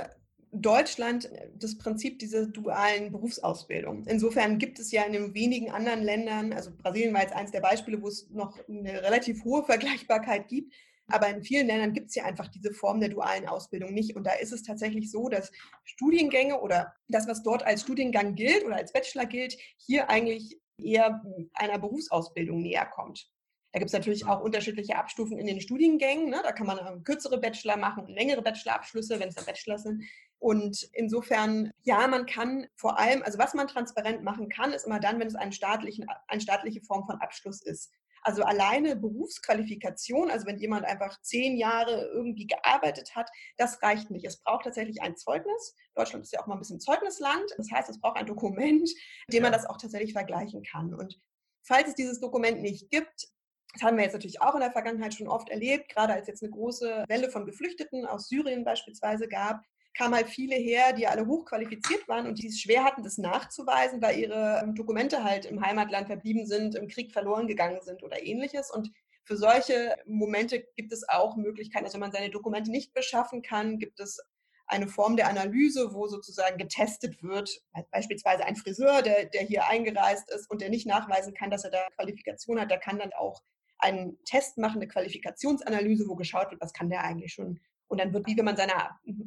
Deutschland 0.51 1.29
das 1.55 1.77
Prinzip 1.77 2.19
dieser 2.19 2.45
dualen 2.45 3.11
Berufsausbildung. 3.11 4.05
Insofern 4.05 4.57
gibt 4.57 4.79
es 4.79 4.91
ja 4.91 5.03
in 5.03 5.13
den 5.13 5.33
wenigen 5.33 5.71
anderen 5.71 6.01
Ländern, 6.01 6.53
also 6.53 6.71
Brasilien 6.71 7.13
war 7.13 7.21
jetzt 7.21 7.35
eines 7.35 7.51
der 7.51 7.61
Beispiele, 7.61 8.01
wo 8.01 8.07
es 8.07 8.29
noch 8.29 8.57
eine 8.69 9.01
relativ 9.01 9.43
hohe 9.43 9.63
Vergleichbarkeit 9.63 10.47
gibt, 10.47 10.73
aber 11.07 11.29
in 11.29 11.43
vielen 11.43 11.67
Ländern 11.67 11.93
gibt 11.93 12.09
es 12.09 12.15
ja 12.15 12.25
einfach 12.25 12.47
diese 12.47 12.73
Form 12.73 12.99
der 12.99 13.09
dualen 13.09 13.47
Ausbildung 13.47 13.93
nicht. 13.93 14.15
Und 14.15 14.25
da 14.25 14.33
ist 14.33 14.51
es 14.51 14.63
tatsächlich 14.63 15.11
so, 15.11 15.29
dass 15.29 15.51
Studiengänge 15.83 16.59
oder 16.59 16.93
das, 17.07 17.27
was 17.27 17.43
dort 17.43 17.63
als 17.63 17.81
Studiengang 17.81 18.35
gilt 18.35 18.65
oder 18.65 18.77
als 18.77 18.91
Bachelor 18.91 19.25
gilt, 19.25 19.55
hier 19.77 20.09
eigentlich 20.09 20.59
eher 20.77 21.21
einer 21.53 21.79
Berufsausbildung 21.79 22.61
näher 22.61 22.85
kommt. 22.85 23.29
Da 23.71 23.79
gibt 23.79 23.89
es 23.89 23.93
natürlich 23.93 24.25
auch 24.25 24.41
unterschiedliche 24.41 24.95
Abstufungen 24.95 25.39
in 25.39 25.47
den 25.47 25.59
Studiengängen. 25.59 26.29
Ne? 26.29 26.39
Da 26.43 26.53
kann 26.53 26.65
man 26.65 27.03
kürzere 27.03 27.37
Bachelor 27.37 27.75
machen 27.75 28.05
und 28.05 28.09
längere 28.09 28.41
Bachelorabschlüsse, 28.41 29.19
wenn 29.19 29.27
es 29.27 29.35
dann 29.35 29.45
Bachelor 29.45 29.77
sind. 29.77 30.03
Und 30.39 30.89
insofern, 30.93 31.71
ja, 31.83 32.07
man 32.07 32.25
kann 32.25 32.67
vor 32.75 32.97
allem, 32.97 33.21
also 33.23 33.37
was 33.37 33.53
man 33.53 33.67
transparent 33.67 34.23
machen 34.23 34.47
kann, 34.47 34.71
ist 34.71 34.85
immer 34.85 34.99
dann, 34.99 35.19
wenn 35.19 35.27
es 35.27 35.35
eine 35.35 35.51
staatliche 35.51 36.81
Form 36.81 37.05
von 37.05 37.19
Abschluss 37.19 37.61
ist. 37.61 37.91
Also 38.25 38.41
alleine 38.41 38.95
Berufsqualifikation, 38.95 40.31
also 40.31 40.47
wenn 40.47 40.57
jemand 40.57 40.83
einfach 40.83 41.21
zehn 41.21 41.57
Jahre 41.57 42.09
irgendwie 42.11 42.47
gearbeitet 42.47 43.15
hat, 43.15 43.29
das 43.57 43.83
reicht 43.83 44.09
nicht. 44.09 44.25
Es 44.25 44.41
braucht 44.41 44.63
tatsächlich 44.63 45.03
ein 45.03 45.15
Zeugnis. 45.15 45.75
Deutschland 45.93 46.25
ist 46.25 46.33
ja 46.33 46.41
auch 46.41 46.47
mal 46.47 46.55
ein 46.55 46.59
bisschen 46.59 46.79
Zeugnisland. 46.79 47.45
Das 47.55 47.69
heißt, 47.71 47.87
es 47.87 48.01
braucht 48.01 48.17
ein 48.17 48.25
Dokument, 48.25 48.89
dem 49.31 49.43
man 49.43 49.51
das 49.51 49.67
auch 49.67 49.77
tatsächlich 49.77 50.13
vergleichen 50.13 50.63
kann. 50.63 50.95
Und 50.95 51.21
falls 51.61 51.89
es 51.89 51.93
dieses 51.95 52.19
Dokument 52.19 52.63
nicht 52.63 52.89
gibt, 52.89 53.27
das 53.73 53.83
haben 53.83 53.97
wir 53.97 54.05
jetzt 54.05 54.13
natürlich 54.13 54.41
auch 54.41 54.55
in 54.55 54.61
der 54.61 54.71
Vergangenheit 54.71 55.13
schon 55.13 55.27
oft 55.27 55.49
erlebt, 55.49 55.89
gerade 55.89 56.13
als 56.13 56.27
jetzt 56.27 56.41
eine 56.41 56.51
große 56.51 57.03
Welle 57.07 57.29
von 57.29 57.45
Geflüchteten 57.45 58.07
aus 58.07 58.27
Syrien 58.27 58.63
beispielsweise 58.63 59.27
gab, 59.27 59.61
kamen 59.95 60.13
halt 60.13 60.29
viele 60.29 60.55
her, 60.55 60.93
die 60.93 61.07
alle 61.07 61.25
hochqualifiziert 61.25 62.07
waren 62.07 62.27
und 62.27 62.37
die 62.41 62.47
es 62.47 62.59
schwer 62.59 62.83
hatten, 62.83 63.03
das 63.03 63.17
nachzuweisen, 63.17 64.01
weil 64.01 64.19
ihre 64.19 64.61
ähm, 64.61 64.75
Dokumente 64.75 65.23
halt 65.23 65.45
im 65.45 65.61
Heimatland 65.61 66.07
verblieben 66.07 66.45
sind, 66.45 66.75
im 66.75 66.87
Krieg 66.87 67.11
verloren 67.11 67.47
gegangen 67.47 67.81
sind 67.81 68.03
oder 68.03 68.23
ähnliches. 68.23 68.69
Und 68.71 68.91
für 69.23 69.37
solche 69.37 69.95
Momente 70.05 70.67
gibt 70.75 70.91
es 70.91 71.07
auch 71.07 71.35
Möglichkeiten, 71.35 71.85
also 71.85 71.95
wenn 71.95 72.01
man 72.01 72.11
seine 72.11 72.29
Dokumente 72.29 72.69
nicht 72.69 72.93
beschaffen 72.93 73.41
kann, 73.41 73.79
gibt 73.79 73.99
es 73.99 74.19
eine 74.67 74.87
Form 74.87 75.15
der 75.15 75.29
Analyse, 75.29 75.93
wo 75.93 76.07
sozusagen 76.07 76.57
getestet 76.57 77.21
wird, 77.23 77.61
beispielsweise 77.91 78.45
ein 78.45 78.55
Friseur, 78.55 79.01
der, 79.01 79.25
der 79.25 79.41
hier 79.41 79.67
eingereist 79.67 80.29
ist 80.31 80.49
und 80.49 80.61
der 80.61 80.69
nicht 80.69 80.87
nachweisen 80.87 81.33
kann, 81.33 81.51
dass 81.51 81.63
er 81.63 81.71
da 81.71 81.87
Qualifikation 81.95 82.59
hat, 82.59 82.71
der 82.71 82.79
kann 82.79 82.99
dann 82.99 83.13
auch 83.13 83.41
einen 83.77 84.17
Test 84.25 84.57
machen, 84.57 84.77
eine 84.77 84.87
Qualifikationsanalyse, 84.87 86.07
wo 86.07 86.15
geschaut 86.15 86.51
wird, 86.51 86.61
was 86.61 86.73
kann 86.73 86.89
der 86.89 87.03
eigentlich 87.03 87.33
schon. 87.33 87.59
Und 87.87 87.99
dann 87.99 88.13
wird, 88.13 88.27
wie 88.27 88.37
wenn 88.37 88.45
man 88.45 88.57
seine 88.57 88.73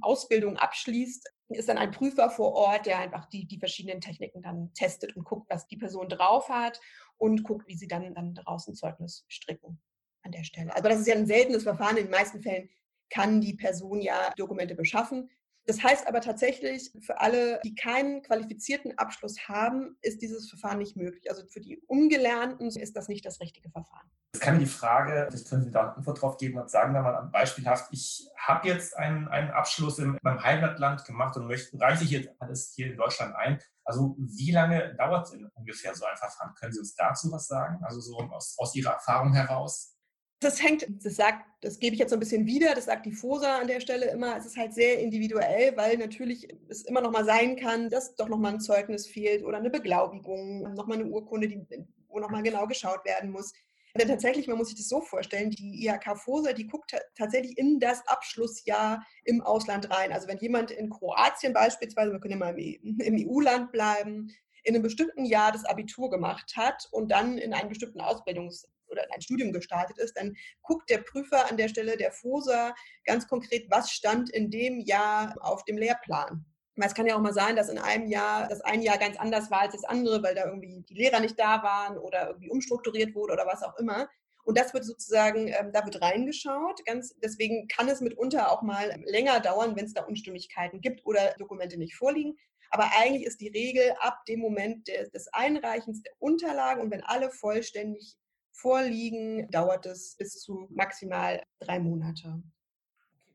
Ausbildung 0.00 0.56
abschließt, 0.56 1.30
ist 1.50 1.68
dann 1.68 1.78
ein 1.78 1.92
Prüfer 1.92 2.30
vor 2.30 2.52
Ort, 2.52 2.86
der 2.86 2.98
einfach 2.98 3.26
die, 3.26 3.46
die 3.46 3.58
verschiedenen 3.58 4.00
Techniken 4.00 4.42
dann 4.42 4.72
testet 4.74 5.16
und 5.16 5.24
guckt, 5.24 5.48
was 5.48 5.66
die 5.66 5.76
Person 5.76 6.08
drauf 6.08 6.48
hat 6.48 6.80
und 7.16 7.42
guckt, 7.44 7.66
wie 7.68 7.76
sie 7.76 7.88
dann, 7.88 8.14
dann 8.14 8.34
daraus 8.34 8.68
ein 8.68 8.74
Zeugnis 8.74 9.24
stricken 9.28 9.80
an 10.22 10.32
der 10.32 10.44
Stelle. 10.44 10.74
Also 10.74 10.88
das 10.88 11.00
ist 11.00 11.06
ja 11.06 11.14
ein 11.14 11.26
seltenes 11.26 11.62
Verfahren. 11.62 11.96
In 11.96 12.04
den 12.04 12.10
meisten 12.10 12.42
Fällen 12.42 12.68
kann 13.10 13.40
die 13.40 13.54
Person 13.54 14.00
ja 14.00 14.32
Dokumente 14.36 14.74
beschaffen. 14.74 15.30
Das 15.68 15.82
heißt 15.82 16.08
aber 16.08 16.22
tatsächlich, 16.22 16.90
für 17.00 17.20
alle, 17.20 17.60
die 17.62 17.74
keinen 17.74 18.22
qualifizierten 18.22 18.96
Abschluss 18.96 19.36
haben, 19.48 19.98
ist 20.00 20.22
dieses 20.22 20.48
Verfahren 20.48 20.78
nicht 20.78 20.96
möglich. 20.96 21.28
Also 21.28 21.46
für 21.46 21.60
die 21.60 21.76
Ungelernten 21.86 22.68
ist 22.68 22.96
das 22.96 23.08
nicht 23.08 23.26
das 23.26 23.38
richtige 23.38 23.68
Verfahren. 23.68 24.10
Jetzt 24.32 24.42
kann 24.42 24.58
die 24.58 24.64
Frage, 24.66 25.28
das 25.30 25.44
können 25.44 25.64
Sie 25.64 25.70
da 25.70 25.92
Antwort 25.92 26.22
drauf 26.22 26.38
geben, 26.38 26.58
und 26.58 26.70
sagen 26.70 26.94
wir 26.94 27.02
mal 27.02 27.20
beispielhaft, 27.30 27.92
ich 27.92 28.30
habe 28.38 28.66
jetzt 28.66 28.96
einen, 28.96 29.28
einen 29.28 29.50
Abschluss 29.50 29.98
in 29.98 30.16
meinem 30.22 30.42
Heimatland 30.42 31.04
gemacht 31.04 31.36
und 31.36 31.46
möchte, 31.46 31.78
reiche 31.78 32.04
ich 32.04 32.12
jetzt 32.12 32.30
alles 32.38 32.72
hier 32.74 32.86
in 32.86 32.96
Deutschland 32.96 33.36
ein. 33.36 33.60
Also 33.84 34.16
wie 34.18 34.52
lange 34.52 34.94
dauert 34.94 35.30
denn 35.34 35.50
ungefähr 35.52 35.94
so 35.94 36.06
ein 36.06 36.16
Verfahren? 36.16 36.54
Können 36.54 36.72
Sie 36.72 36.78
uns 36.78 36.94
dazu 36.94 37.30
was 37.30 37.46
sagen? 37.46 37.84
Also 37.84 38.00
so 38.00 38.18
aus, 38.18 38.56
aus 38.58 38.74
Ihrer 38.74 38.92
Erfahrung 38.92 39.34
heraus? 39.34 39.97
Das 40.40 40.62
hängt, 40.62 40.86
das 41.04 41.16
sagt, 41.16 41.44
das 41.62 41.80
gebe 41.80 41.94
ich 41.94 42.00
jetzt 42.00 42.10
so 42.10 42.16
ein 42.16 42.20
bisschen 42.20 42.46
wieder, 42.46 42.74
das 42.74 42.84
sagt 42.84 43.06
die 43.06 43.12
FOSA 43.12 43.58
an 43.58 43.66
der 43.66 43.80
Stelle 43.80 44.08
immer, 44.10 44.36
es 44.36 44.46
ist 44.46 44.56
halt 44.56 44.72
sehr 44.72 45.00
individuell, 45.00 45.76
weil 45.76 45.96
natürlich 45.98 46.48
es 46.68 46.82
immer 46.82 47.00
noch 47.00 47.10
mal 47.10 47.24
sein 47.24 47.56
kann, 47.56 47.90
dass 47.90 48.14
doch 48.14 48.28
noch 48.28 48.38
mal 48.38 48.52
ein 48.52 48.60
Zeugnis 48.60 49.08
fehlt 49.08 49.42
oder 49.42 49.58
eine 49.58 49.70
Beglaubigung, 49.70 50.62
noch 50.74 50.86
mal 50.86 50.94
eine 50.94 51.06
Urkunde, 51.06 51.48
die, 51.48 51.60
wo 52.06 52.20
noch 52.20 52.30
mal 52.30 52.42
genau 52.42 52.68
geschaut 52.68 53.04
werden 53.04 53.30
muss. 53.32 53.52
Denn 53.98 54.06
tatsächlich, 54.06 54.46
man 54.46 54.58
muss 54.58 54.68
sich 54.68 54.76
das 54.76 54.88
so 54.88 55.00
vorstellen, 55.00 55.50
die 55.50 55.84
IHK 55.84 56.16
FOSA, 56.16 56.52
die 56.52 56.68
guckt 56.68 56.94
tatsächlich 57.16 57.58
in 57.58 57.80
das 57.80 58.06
Abschlussjahr 58.06 59.04
im 59.24 59.40
Ausland 59.40 59.90
rein. 59.90 60.12
Also 60.12 60.28
wenn 60.28 60.38
jemand 60.38 60.70
in 60.70 60.88
Kroatien 60.88 61.52
beispielsweise, 61.52 62.12
wir 62.12 62.20
können 62.20 62.32
ja 62.32 62.38
mal 62.38 62.56
im 62.56 63.28
EU-Land 63.28 63.72
bleiben, 63.72 64.30
in 64.62 64.74
einem 64.74 64.84
bestimmten 64.84 65.24
Jahr 65.24 65.50
das 65.50 65.64
Abitur 65.64 66.10
gemacht 66.10 66.54
hat 66.56 66.86
und 66.92 67.10
dann 67.10 67.38
in 67.38 67.52
einen 67.54 67.70
bestimmten 67.70 68.00
Ausbildungs- 68.00 68.66
oder 68.90 69.06
ein 69.12 69.20
Studium 69.20 69.52
gestartet 69.52 69.98
ist, 69.98 70.16
dann 70.16 70.36
guckt 70.62 70.90
der 70.90 70.98
Prüfer 70.98 71.50
an 71.50 71.56
der 71.56 71.68
Stelle 71.68 71.96
der 71.96 72.12
FOSA 72.12 72.74
ganz 73.04 73.26
konkret, 73.26 73.66
was 73.70 73.90
stand 73.90 74.30
in 74.30 74.50
dem 74.50 74.80
Jahr 74.80 75.34
auf 75.40 75.64
dem 75.64 75.78
Lehrplan. 75.78 76.44
Es 76.76 76.94
kann 76.94 77.06
ja 77.06 77.16
auch 77.16 77.20
mal 77.20 77.32
sein, 77.32 77.56
dass 77.56 77.68
in 77.68 77.78
einem 77.78 78.06
Jahr 78.06 78.46
das 78.48 78.60
ein 78.60 78.82
Jahr 78.82 78.98
ganz 78.98 79.16
anders 79.16 79.50
war 79.50 79.62
als 79.62 79.72
das 79.72 79.84
andere, 79.84 80.22
weil 80.22 80.34
da 80.34 80.44
irgendwie 80.44 80.84
die 80.88 80.94
Lehrer 80.94 81.18
nicht 81.18 81.38
da 81.38 81.62
waren 81.62 81.98
oder 81.98 82.28
irgendwie 82.28 82.50
umstrukturiert 82.50 83.14
wurde 83.16 83.32
oder 83.32 83.46
was 83.46 83.62
auch 83.64 83.76
immer. 83.78 84.08
Und 84.44 84.56
das 84.56 84.72
wird 84.72 84.84
sozusagen, 84.84 85.48
ähm, 85.48 85.72
da 85.72 85.84
wird 85.84 86.00
reingeschaut. 86.00 86.84
Ganz, 86.86 87.14
deswegen 87.22 87.68
kann 87.68 87.88
es 87.88 88.00
mitunter 88.00 88.50
auch 88.50 88.62
mal 88.62 88.98
länger 89.04 89.40
dauern, 89.40 89.76
wenn 89.76 89.84
es 89.84 89.92
da 89.92 90.04
Unstimmigkeiten 90.04 90.80
gibt 90.80 91.04
oder 91.04 91.34
Dokumente 91.38 91.76
nicht 91.76 91.96
vorliegen. 91.96 92.34
Aber 92.70 92.90
eigentlich 92.98 93.24
ist 93.24 93.40
die 93.40 93.48
Regel 93.48 93.94
ab 94.00 94.24
dem 94.26 94.40
Moment 94.40 94.88
des, 94.88 95.10
des 95.10 95.28
Einreichens 95.32 96.02
der 96.02 96.12
Unterlagen 96.18 96.80
und 96.80 96.90
wenn 96.90 97.04
alle 97.04 97.30
vollständig 97.30 98.16
vorliegen, 98.58 99.48
dauert 99.50 99.86
es 99.86 100.16
bis 100.16 100.40
zu 100.40 100.66
maximal 100.70 101.42
drei 101.60 101.78
Monate. 101.78 102.42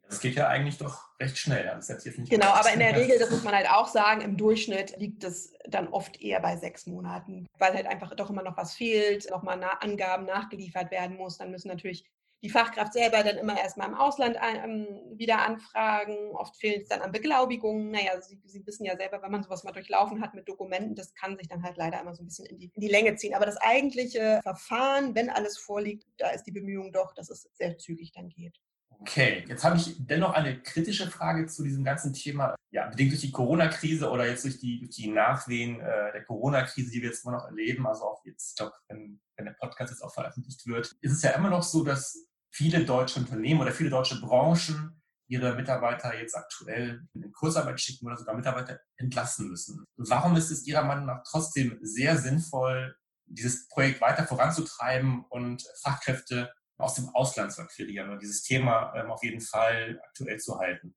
Das 0.08 0.20
geht 0.20 0.36
ja 0.36 0.48
eigentlich 0.48 0.78
doch 0.78 1.10
recht 1.20 1.38
schnell. 1.38 1.64
Das 1.64 1.88
jetzt 1.88 2.06
nicht 2.06 2.30
genau, 2.30 2.48
aber 2.48 2.72
in 2.72 2.80
der 2.80 2.96
Regel, 3.00 3.18
das 3.18 3.32
muss 3.32 3.44
man 3.44 3.56
halt 3.56 3.70
auch 3.70 3.88
sagen, 3.88 4.22
im 4.22 4.38
Durchschnitt 4.38 4.98
liegt 4.98 5.24
es 5.24 5.54
dann 5.66 5.88
oft 5.88 6.22
eher 6.22 6.42
bei 6.42 6.58
sechs 6.58 6.86
Monaten, 6.86 7.48
weil 7.58 7.74
halt 7.74 7.88
einfach 7.88 8.14
doch 8.16 8.30
immer 8.30 8.44
noch 8.44 8.58
was 8.58 8.76
fehlt, 8.76 9.30
nochmal 9.32 9.60
Angaben 9.80 10.26
nachgeliefert 10.26 10.92
werden 10.92 11.18
muss. 11.18 11.38
Dann 11.38 11.52
müssen 11.52 11.70
natürlich 11.70 12.06
die 12.44 12.50
Fachkraft 12.50 12.92
selber 12.92 13.24
dann 13.24 13.38
immer 13.38 13.58
erstmal 13.58 13.88
im 13.88 13.96
Ausland 13.96 14.38
ähm, 14.42 14.88
wieder 15.16 15.46
anfragen. 15.46 16.32
Oft 16.34 16.58
fehlt 16.58 16.84
es 16.84 16.90
dann 16.90 17.02
an 17.02 17.14
Beglaubigungen. 17.14 17.92
Naja, 17.92 18.20
Sie, 18.22 18.38
Sie, 18.44 18.66
wissen 18.68 18.84
ja 18.84 18.98
selber, 18.98 19.22
wenn 19.22 19.32
man 19.32 19.44
sowas 19.44 19.64
mal 19.64 19.72
durchlaufen 19.72 20.22
hat 20.22 20.34
mit 20.34 20.48
Dokumenten, 20.50 20.94
das 20.94 21.16
kann 21.16 21.38
sich 21.38 21.48
dann 21.48 21.64
halt 21.64 21.78
leider 21.78 22.02
immer 22.02 22.14
so 22.14 22.22
ein 22.22 22.26
bisschen 22.26 22.46
in 22.48 22.60
die, 22.60 22.70
in 22.74 22.82
die 22.82 22.90
Länge 22.90 23.16
ziehen. 23.16 23.34
Aber 23.34 23.46
das 23.46 23.56
eigentliche 23.58 24.42
Verfahren, 24.44 25.16
wenn 25.16 25.30
alles 25.30 25.58
vorliegt, 25.58 26.06
da 26.18 26.32
ist 26.32 26.44
die 26.44 26.52
Bemühung 26.52 26.92
doch, 26.92 27.14
dass 27.14 27.30
es 27.30 27.50
sehr 27.54 27.78
zügig 27.78 28.12
dann 28.12 28.28
geht. 28.28 28.60
Okay, 29.00 29.44
jetzt 29.48 29.64
habe 29.64 29.78
ich 29.78 29.96
dennoch 30.00 30.34
eine 30.34 30.62
kritische 30.62 31.10
Frage 31.10 31.46
zu 31.48 31.64
diesem 31.64 31.84
ganzen 31.84 32.14
Thema. 32.14 32.56
Ja, 32.72 32.88
bedingt 32.88 33.12
durch 33.12 33.22
die 33.22 33.32
Corona-Krise 33.32 34.10
oder 34.10 34.28
jetzt 34.28 34.44
durch 34.44 34.60
die, 34.60 34.80
durch 34.80 34.92
die 34.92 35.10
Nachwehen 35.10 35.80
äh, 35.80 36.12
der 36.12 36.24
Corona-Krise, 36.24 36.92
die 36.92 37.02
wir 37.02 37.10
jetzt 37.10 37.24
immer 37.24 37.38
noch 37.38 37.46
erleben, 37.46 37.86
also 37.88 38.04
auch 38.04 38.26
jetzt, 38.26 38.52
ich 38.52 38.56
glaube, 38.58 38.74
wenn, 38.88 39.22
wenn 39.38 39.46
der 39.46 39.54
Podcast 39.54 39.92
jetzt 39.92 40.02
auch 40.02 40.14
veröffentlicht 40.14 40.66
wird, 40.68 40.96
ist 41.02 41.12
es 41.12 41.22
ja 41.22 41.32
immer 41.32 41.50
noch 41.50 41.64
so, 41.64 41.84
dass 41.84 42.28
viele 42.54 42.86
deutsche 42.86 43.20
Unternehmen 43.20 43.62
oder 43.62 43.72
viele 43.72 43.90
deutsche 43.90 44.22
Branchen 44.22 45.02
ihre 45.28 45.56
Mitarbeiter 45.56 46.16
jetzt 46.20 46.36
aktuell 46.36 47.02
in 47.14 47.32
Kursarbeit 47.32 47.82
schicken 47.82 48.06
oder 48.06 48.18
sogar 48.18 48.36
Mitarbeiter 48.36 48.80
entlassen 48.98 49.50
müssen. 49.50 49.84
Warum 49.98 50.36
ist 50.36 50.52
es 50.52 50.68
Ihrer 50.68 50.84
Meinung 50.84 51.06
nach 51.06 51.24
trotzdem 51.24 51.80
sehr 51.82 52.18
sinnvoll, 52.18 52.96
dieses 53.26 53.68
Projekt 53.68 54.02
weiter 54.02 54.28
voranzutreiben 54.28 55.26
und 55.30 55.64
Fachkräfte 55.82 56.54
aus 56.78 56.96
dem 56.96 57.10
Ausland 57.10 57.52
zu 57.52 57.62
akquirieren 57.62 58.12
und 58.12 58.22
dieses 58.22 58.44
Thema 58.44 58.94
ähm, 58.96 59.10
auf 59.10 59.24
jeden 59.24 59.42
Fall 59.42 60.00
aktuell 60.06 60.40
zu 60.40 60.60
halten? 60.60 60.94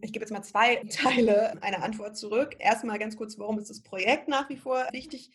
Ich 0.00 0.12
gebe 0.12 0.22
jetzt 0.22 0.32
mal 0.32 0.42
zwei 0.42 0.76
Teile 0.90 1.60
einer 1.62 1.82
Antwort 1.82 2.16
zurück. 2.16 2.54
Erstmal 2.58 2.98
ganz 2.98 3.16
kurz, 3.16 3.38
warum 3.38 3.58
ist 3.58 3.70
das 3.70 3.82
Projekt 3.82 4.28
nach 4.28 4.48
wie 4.48 4.56
vor 4.56 4.86
wichtig? 4.92 5.32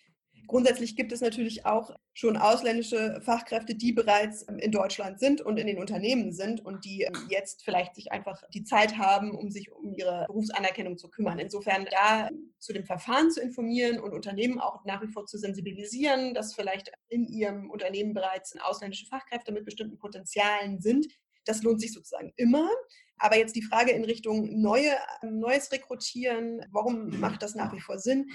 Grundsätzlich 0.48 0.96
gibt 0.96 1.12
es 1.12 1.20
natürlich 1.20 1.66
auch 1.66 1.94
schon 2.14 2.38
ausländische 2.38 3.20
Fachkräfte, 3.22 3.76
die 3.76 3.92
bereits 3.92 4.48
ähm, 4.48 4.58
in 4.60 4.72
Deutschland 4.72 5.20
sind 5.20 5.42
und 5.42 5.58
in 5.58 5.68
den 5.68 5.78
Unternehmen 5.78 6.32
sind 6.32 6.66
und 6.66 6.86
die 6.86 7.02
ähm, 7.02 7.28
jetzt 7.30 7.64
vielleicht 7.64 7.96
sich 7.96 8.12
einfach 8.12 8.42
die 8.54 8.64
Zeit 8.64 8.98
haben, 8.98 9.32
um 9.32 9.52
sich 9.52 9.72
um 9.72 9.94
ihre 9.94 10.26
Berufsanerkennung 10.28 10.98
zu 10.98 11.10
kümmern. 11.10 11.38
Insofern 11.40 11.86
da 11.92 12.30
zu 12.60 12.74
dem 12.74 12.86
Verfahren 12.86 13.30
zu 13.30 13.42
informieren 13.42 14.00
und 14.00 14.14
Unternehmen 14.14 14.60
auch 14.60 14.86
nach 14.86 15.02
wie 15.02 15.12
vor 15.12 15.26
zu 15.26 15.38
sensibilisieren, 15.38 16.34
dass 16.34 16.56
vielleicht 16.56 16.92
in 17.10 17.28
ihrem 17.28 17.70
Unternehmen 17.70 18.14
bereits 18.14 18.56
ausländische 18.62 19.06
Fachkräfte 19.08 19.52
mit 19.52 19.66
bestimmten 19.66 19.98
Potenzialen 19.98 20.80
sind. 20.80 21.08
Das 21.46 21.62
lohnt 21.62 21.82
sich 21.82 21.94
sozusagen 21.94 22.32
immer. 22.38 22.70
Aber 23.18 23.38
jetzt 23.38 23.56
die 23.56 23.64
Frage 23.64 23.92
in 23.92 24.06
Richtung 24.06 24.62
neue, 24.62 24.96
neues 25.24 25.72
Rekrutieren, 25.72 26.66
warum 26.72 27.20
macht 27.20 27.42
das 27.42 27.56
nach 27.56 27.74
wie 27.74 27.82
vor 27.82 28.00
Sinn? 28.00 28.30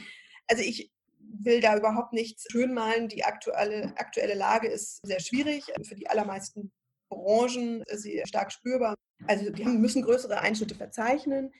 Also 0.48 0.62
ich 0.62 0.90
will 1.32 1.60
da 1.60 1.76
überhaupt 1.76 2.12
nichts 2.12 2.46
schönmalen. 2.50 3.08
Die 3.08 3.24
aktuelle, 3.24 3.94
aktuelle 3.96 4.34
Lage 4.34 4.68
ist 4.68 5.00
sehr 5.04 5.20
schwierig. 5.20 5.64
Für 5.82 5.94
die 5.94 6.08
allermeisten 6.08 6.72
Branchen 7.10 7.82
ist 7.86 8.02
sie 8.02 8.22
stark 8.26 8.52
spürbar. 8.52 8.94
Also 9.26 9.50
die 9.50 9.64
müssen 9.64 10.02
größere 10.02 10.40
Einschnitte 10.40 10.74
verzeichnen. 10.74 11.52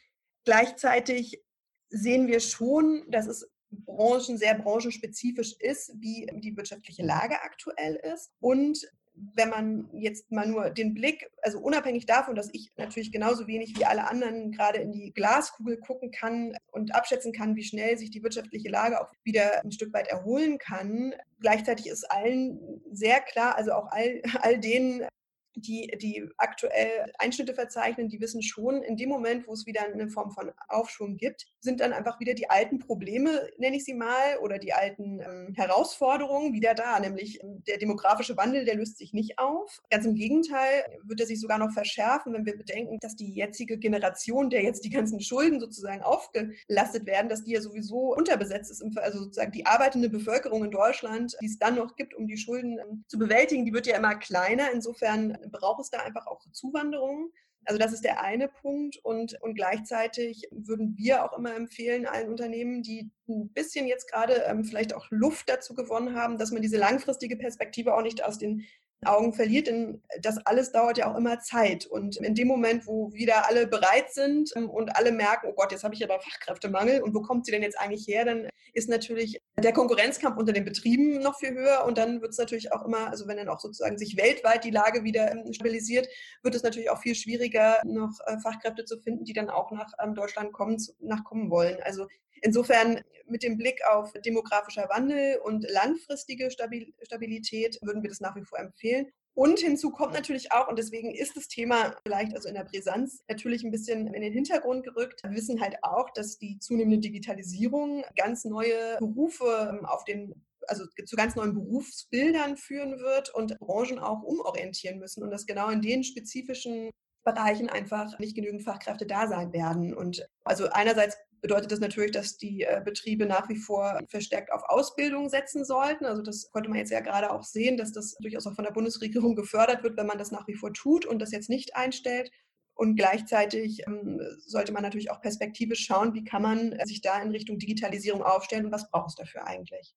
Gleichzeitig 0.45 1.43
sehen 1.89 2.27
wir 2.27 2.41
schon, 2.41 3.05
dass 3.11 3.27
es 3.27 3.49
branchen, 3.71 4.39
sehr 4.39 4.55
branchenspezifisch 4.55 5.55
ist, 5.59 5.93
wie 5.99 6.27
die 6.35 6.57
wirtschaftliche 6.57 7.03
Lage 7.03 7.41
aktuell 7.43 7.97
ist. 7.97 8.31
Und 8.41 8.87
wenn 9.35 9.51
man 9.51 9.89
jetzt 9.93 10.31
mal 10.31 10.47
nur 10.47 10.71
den 10.71 10.95
Blick, 10.95 11.31
also 11.43 11.59
unabhängig 11.59 12.07
davon, 12.07 12.35
dass 12.35 12.51
ich 12.53 12.73
natürlich 12.77 13.13
genauso 13.13 13.47
wenig 13.47 13.77
wie 13.79 13.85
alle 13.85 14.09
anderen 14.09 14.53
gerade 14.53 14.79
in 14.79 14.93
die 14.93 15.13
Glaskugel 15.13 15.79
gucken 15.79 16.11
kann 16.11 16.57
und 16.71 16.95
abschätzen 16.95 17.33
kann, 17.33 17.57
wie 17.57 17.65
schnell 17.65 17.99
sich 17.99 18.11
die 18.11 18.23
wirtschaftliche 18.23 18.69
Lage 18.69 19.01
auch 19.01 19.13
wieder 19.25 19.63
ein 19.65 19.73
Stück 19.73 19.93
weit 19.93 20.09
erholen 20.09 20.59
kann, 20.59 21.15
gleichzeitig 21.41 21.87
ist 21.87 22.11
allen 22.11 22.83
sehr 22.91 23.21
klar, 23.21 23.57
also 23.57 23.73
auch 23.73 23.89
all, 23.91 24.23
all 24.41 24.59
denen 24.59 25.07
die, 25.57 25.93
die 26.01 26.29
aktuell 26.37 27.13
Einschnitte 27.19 27.55
verzeichnen, 27.55 28.09
die 28.09 28.21
wissen 28.21 28.43
schon, 28.43 28.83
in 28.83 28.97
dem 28.97 29.09
Moment, 29.09 29.47
wo 29.47 29.53
es 29.53 29.67
wieder 29.67 29.83
eine 29.83 30.09
Form 30.09 30.31
von 30.31 30.53
Aufschwung 30.69 31.17
gibt, 31.17 31.47
sind 31.61 31.81
dann 31.81 31.93
einfach 31.93 32.21
wieder 32.21 32.35
die 32.35 32.51
alten 32.51 32.79
Probleme, 32.79 33.49
nenne 33.59 33.77
ich 33.77 33.85
sie 33.85 33.95
mal, 33.95 34.39
oder 34.43 34.59
die 34.59 34.73
alten 34.73 35.21
ähm, 35.21 35.55
Herausforderungen 35.55 36.53
wieder 36.53 36.75
da. 36.75 36.99
Nämlich 36.99 37.43
ähm, 37.43 37.63
der 37.67 37.79
demografische 37.79 38.37
Wandel, 38.37 38.65
der 38.65 38.77
löst 38.77 38.99
sich 38.99 39.13
nicht 39.13 39.39
auf. 39.39 39.81
Ganz 39.91 40.07
im 40.07 40.15
Gegenteil, 40.15 40.85
wird 41.05 41.21
er 41.21 41.27
sich 41.27 41.41
sogar 41.41 41.59
noch 41.59 41.73
verschärfen, 41.73 42.33
wenn 42.33 42.47
wir 42.47 42.57
bedenken, 42.57 42.99
dass 43.01 43.17
die 43.17 43.33
jetzige 43.33 43.79
Generation, 43.79 44.51
der 44.51 44.63
jetzt 44.63 44.85
die 44.85 44.91
ganzen 44.91 45.21
Schulden 45.21 45.61
sozusagen 45.61 46.03
aufgelastet 46.03 47.07
werden, 47.07 47.29
dass 47.29 47.45
die 47.45 47.53
ja 47.53 47.61
sowieso 47.61 48.15
unterbesetzt 48.15 48.71
ist. 48.71 48.83
Also 48.99 49.21
sozusagen 49.21 49.53
die 49.53 49.67
arbeitende 49.67 50.09
Bevölkerung 50.09 50.65
in 50.65 50.71
Deutschland, 50.71 51.37
die 51.41 51.47
es 51.47 51.59
dann 51.59 51.77
noch 51.77 51.97
gibt, 51.97 52.15
um 52.15 52.27
die 52.27 52.37
Schulden 52.37 52.79
ähm, 52.79 53.05
zu 53.09 53.19
bewältigen, 53.19 53.65
die 53.65 53.73
wird 53.73 53.87
ja 53.87 53.97
immer 53.97 54.15
kleiner. 54.15 54.71
Insofern 54.73 55.39
braucht 55.51 55.81
es 55.81 55.91
da 55.91 55.99
einfach 55.99 56.27
auch 56.27 56.41
Zuwanderung. 56.53 57.33
Also 57.65 57.79
das 57.79 57.93
ist 57.93 58.05
der 58.05 58.21
eine 58.21 58.49
Punkt 58.49 58.99
und, 59.05 59.41
und 59.41 59.55
gleichzeitig 59.55 60.49
würden 60.51 60.97
wir 60.97 61.25
auch 61.25 61.39
immer 61.39 61.55
empfehlen, 61.55 62.07
allen 62.07 62.29
Unternehmen, 62.29 62.83
die 62.83 63.13
ein 63.29 63.53
bisschen 63.53 63.87
jetzt 63.87 64.11
gerade 64.11 64.43
ähm, 64.47 64.65
vielleicht 64.65 64.95
auch 64.95 65.07
Luft 65.11 65.49
dazu 65.49 65.75
gewonnen 65.75 66.17
haben, 66.17 66.39
dass 66.39 66.51
man 66.51 66.63
diese 66.63 66.77
langfristige 66.77 67.37
Perspektive 67.37 67.95
auch 67.95 68.03
nicht 68.03 68.25
aus 68.25 68.39
den 68.39 68.67
Augen 69.05 69.33
verliert, 69.33 69.67
denn 69.67 70.03
das 70.21 70.39
alles 70.47 70.73
dauert 70.73 70.99
ja 70.99 71.11
auch 71.11 71.17
immer 71.17 71.41
Zeit. 71.41 71.87
Und 71.87 72.17
in 72.17 72.35
dem 72.35 72.49
Moment, 72.49 72.87
wo 72.87 73.13
wieder 73.13 73.49
alle 73.49 73.67
bereit 73.67 74.13
sind 74.13 74.53
ähm, 74.57 74.71
und 74.71 74.97
alle 74.97 75.13
merken, 75.13 75.49
oh 75.51 75.55
Gott, 75.55 75.73
jetzt 75.73 75.85
habe 75.85 75.95
ich 75.95 76.05
aber 76.05 76.21
Fachkräftemangel 76.21 77.03
und 77.03 77.15
wo 77.15 77.23
kommt 77.23 77.47
sie 77.47 77.53
denn 77.53 77.63
jetzt 77.63 77.79
eigentlich 77.79 78.07
her, 78.07 78.25
dann 78.25 78.49
ist 78.75 78.89
natürlich 78.89 79.41
der 79.59 79.73
Konkurrenzkampf 79.73 80.39
unter 80.39 80.53
den 80.53 80.65
Betrieben 80.65 81.21
noch 81.21 81.39
viel 81.39 81.53
höher 81.53 81.85
und 81.85 81.99
dann 81.99 82.23
wird 82.23 82.33
es 82.33 82.39
natürlich 82.39 82.73
auch 82.73 82.85
immer, 82.85 83.09
also 83.09 83.27
wenn 83.27 83.37
dann 83.37 83.49
auch 83.49 83.61
sozusagen 83.61 83.99
sich 83.99 84.17
weltweit 84.17 84.65
die 84.65 84.71
Lage 84.71 85.05
wieder 85.05 85.31
ähm, 85.31 85.53
stabilisiert, 85.53 86.09
wird 86.43 86.55
es 86.55 86.63
natürlich 86.63 86.91
auch 86.91 87.01
viel 87.01 87.15
schwieriger, 87.15 87.81
noch 87.85 88.19
äh, 88.27 88.39
Fachkräfte 88.39 88.85
zu 88.85 88.99
finden, 88.99 89.25
die 89.25 89.35
dann 89.35 89.51
auch 89.51 89.71
nach 89.73 89.93
ähm, 90.03 90.15
Deutschland 90.15 90.53
kommen, 90.53 90.77
nachkommen 91.01 91.51
wollen. 91.51 91.79
Also 91.83 92.07
Insofern 92.43 93.01
mit 93.27 93.43
dem 93.43 93.57
Blick 93.57 93.81
auf 93.91 94.13
demografischer 94.25 94.89
Wandel 94.89 95.39
und 95.39 95.69
langfristige 95.69 96.51
Stabilität 96.51 97.79
würden 97.83 98.03
wir 98.03 98.11
das 98.11 98.21
nach 98.21 98.37
wie 98.37 98.45
vor 98.45 98.59
empfehlen. 98.59 99.07
Und 99.35 99.61
hinzu 99.61 99.91
kommt 99.91 100.13
natürlich 100.13 100.53
auch, 100.53 100.69
und 100.69 100.79
deswegen 100.79 101.15
ist 101.15 101.37
das 101.37 101.49
Thema 101.49 101.97
vielleicht 102.03 102.35
also 102.35 102.49
in 102.49 102.55
der 102.55 102.65
Brisanz 102.65 103.23
natürlich 103.29 103.65
ein 103.65 103.71
bisschen 103.71 104.13
in 104.13 104.21
den 104.21 104.33
Hintergrund 104.33 104.85
gerückt. 104.85 105.23
Wir 105.23 105.33
wissen 105.33 105.61
halt 105.61 105.77
auch, 105.83 106.11
dass 106.11 106.39
die 106.39 106.59
zunehmende 106.59 106.99
Digitalisierung 106.99 108.05
ganz 108.15 108.45
neue 108.45 108.99
Berufe 108.99 109.71
ähm, 109.71 109.87
auf 109.87 110.05
den 110.05 110.35
also 110.69 110.85
zu 111.07 111.17
ganz 111.17 111.35
neuen 111.35 111.55
Berufsbildern 111.55 112.57
führen 112.57 113.01
wird 113.01 113.35
und 113.35 113.59
Branchen 113.59 113.99
auch 113.99 114.23
umorientieren 114.23 115.01
müssen 115.01 115.25
und 115.25 115.31
dass 115.31 115.47
genau 115.47 115.71
in 115.71 115.83
den 115.83 116.05
spezifischen 116.05 116.91
Bereichen 117.25 117.69
einfach 117.69 118.19
nicht 118.21 118.37
genügend 118.37 118.63
Fachkräfte 118.63 119.07
da 119.07 119.27
sein 119.27 119.53
werden. 119.53 119.93
Und 119.93 120.25
also 120.45 120.69
einerseits 120.71 121.17
bedeutet 121.43 121.73
das 121.73 121.81
natürlich, 121.81 122.13
dass 122.13 122.39
die 122.39 122.63
äh, 122.63 122.81
Betriebe 122.83 123.27
nach 123.27 123.49
wie 123.49 123.57
vor 123.57 124.01
verstärkt 124.09 124.53
auf 124.53 124.63
Ausbildung 124.69 125.29
setzen 125.29 125.65
sollten. 125.65 126.07
Also 126.07 126.23
das 126.23 126.51
konnte 126.53 126.71
man 126.71 126.79
jetzt 126.79 126.93
ja 126.93 127.01
gerade 127.01 127.31
auch 127.31 127.43
sehen, 127.43 127.77
dass 127.77 127.93
das 127.93 128.15
durchaus 128.21 128.47
auch 128.47 128.55
von 128.55 128.65
der 128.65 128.73
Bundesregierung 128.73 129.35
gefördert 129.37 129.83
wird, 129.83 129.97
wenn 129.99 130.07
man 130.07 130.19
das 130.19 130.31
nach 130.31 130.47
wie 130.47 130.55
vor 130.55 130.73
tut 130.73 131.05
und 131.05 131.19
das 131.19 131.33
jetzt 131.33 131.51
nicht 131.51 131.77
einstellt. 131.77 132.31
Und 132.75 132.97
gleichzeitig 132.97 133.87
ähm, 133.87 134.21
sollte 134.47 134.73
man 134.73 134.83
natürlich 134.83 135.11
auch 135.11 135.21
perspektivisch 135.21 135.85
schauen, 135.85 136.15
wie 136.15 136.25
kann 136.25 136.43
man 136.43 136.79
sich 136.85 137.03
da 137.03 137.21
in 137.21 137.31
Richtung 137.31 137.59
Digitalisierung 137.59 138.23
aufstellen 138.23 138.67
und 138.67 138.73
was 138.73 138.89
braucht 138.89 139.11
es 139.11 139.17
dafür 139.17 139.47
eigentlich. 139.47 139.95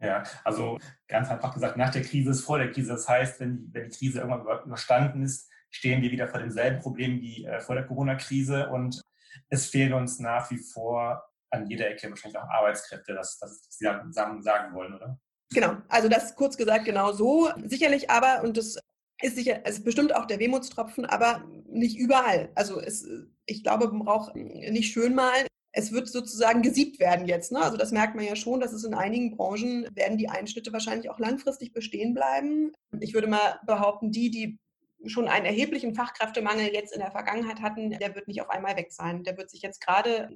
Ja, 0.00 0.24
also 0.44 0.78
ganz 1.08 1.28
einfach 1.30 1.54
gesagt, 1.54 1.76
nach 1.76 1.90
der 1.90 2.02
Krise 2.02 2.30
ist 2.30 2.42
vor 2.42 2.58
der 2.58 2.72
Krise. 2.72 2.88
Das 2.88 3.08
heißt, 3.08 3.40
wenn 3.40 3.56
die, 3.56 3.74
wenn 3.74 3.88
die 3.90 3.96
Krise 3.96 4.20
irgendwann 4.20 4.64
überstanden 4.64 5.22
ist, 5.22 5.50
stehen 5.70 6.02
wir 6.02 6.10
wieder 6.10 6.26
vor 6.26 6.40
demselben 6.40 6.80
Problem 6.80 7.20
wie 7.20 7.44
äh, 7.44 7.60
vor 7.60 7.74
der 7.74 7.86
Corona-Krise 7.86 8.70
und 8.70 9.02
es 9.48 9.66
fehlen 9.66 9.92
uns 9.92 10.18
nach 10.18 10.50
wie 10.50 10.58
vor 10.58 11.22
an 11.50 11.68
jeder 11.68 11.88
Ecke 11.88 12.10
wahrscheinlich 12.10 12.38
auch 12.38 12.48
Arbeitskräfte, 12.48 13.14
das, 13.14 13.38
das 13.38 13.66
Sie 13.70 13.86
sagen, 14.10 14.42
sagen 14.42 14.74
wollen, 14.74 14.94
oder? 14.94 15.18
Genau, 15.52 15.76
also 15.88 16.08
das 16.08 16.34
kurz 16.34 16.56
gesagt 16.56 16.84
genau 16.84 17.12
so. 17.12 17.50
Sicherlich 17.64 18.10
aber, 18.10 18.42
und 18.42 18.56
das 18.56 18.78
ist 19.22 19.36
sicher, 19.36 19.60
es 19.64 19.78
ist 19.78 19.84
bestimmt 19.84 20.14
auch 20.14 20.26
der 20.26 20.38
Wehmutstropfen, 20.38 21.06
aber 21.06 21.44
nicht 21.68 21.98
überall. 21.98 22.50
Also 22.54 22.80
es, 22.80 23.06
ich 23.46 23.62
glaube, 23.62 23.88
man 23.88 24.04
braucht 24.04 24.34
nicht 24.34 24.92
schön 24.92 25.14
malen. 25.14 25.46
Es 25.72 25.92
wird 25.92 26.08
sozusagen 26.08 26.62
gesiebt 26.62 26.98
werden 26.98 27.26
jetzt. 27.26 27.52
Ne? 27.52 27.60
Also 27.60 27.76
das 27.76 27.92
merkt 27.92 28.16
man 28.16 28.24
ja 28.24 28.34
schon, 28.34 28.60
dass 28.60 28.72
es 28.72 28.84
in 28.84 28.94
einigen 28.94 29.36
Branchen 29.36 29.86
werden 29.94 30.18
die 30.18 30.28
Einschnitte 30.28 30.72
wahrscheinlich 30.72 31.10
auch 31.10 31.18
langfristig 31.18 31.72
bestehen 31.72 32.14
bleiben. 32.14 32.72
Ich 33.00 33.12
würde 33.12 33.26
mal 33.26 33.60
behaupten, 33.66 34.10
die, 34.10 34.30
die 34.30 34.58
schon 35.08 35.28
einen 35.28 35.46
erheblichen 35.46 35.94
Fachkräftemangel 35.94 36.72
jetzt 36.72 36.92
in 36.92 37.00
der 37.00 37.10
Vergangenheit 37.10 37.60
hatten, 37.60 37.90
der 37.90 38.14
wird 38.14 38.28
nicht 38.28 38.40
auf 38.40 38.50
einmal 38.50 38.76
weg 38.76 38.92
sein. 38.92 39.24
Der 39.24 39.36
wird 39.36 39.50
sich 39.50 39.62
jetzt 39.62 39.80
gerade, 39.80 40.28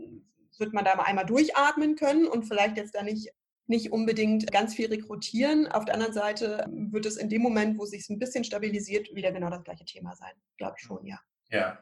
wird 0.58 0.72
man 0.72 0.84
da 0.84 0.96
mal 0.96 1.04
einmal 1.04 1.26
durchatmen 1.26 1.96
können 1.96 2.26
und 2.26 2.44
vielleicht 2.44 2.76
jetzt 2.76 2.94
da 2.94 3.02
nicht 3.02 3.30
nicht 3.70 3.92
unbedingt 3.92 4.50
ganz 4.50 4.74
viel 4.74 4.88
rekrutieren. 4.88 5.68
Auf 5.68 5.84
der 5.84 5.94
anderen 5.94 6.12
Seite 6.12 6.66
wird 6.68 7.06
es 7.06 7.16
in 7.16 7.28
dem 7.28 7.40
Moment, 7.40 7.78
wo 7.78 7.84
es 7.84 7.90
sich 7.90 8.10
ein 8.10 8.18
bisschen 8.18 8.42
stabilisiert, 8.42 9.14
wieder 9.14 9.30
genau 9.30 9.48
das 9.48 9.62
gleiche 9.62 9.84
Thema 9.84 10.14
sein. 10.16 10.32
Glaube 10.58 10.74
ich 10.76 10.84
schon, 10.84 11.06
ja. 11.06 11.20
Ja. 11.50 11.78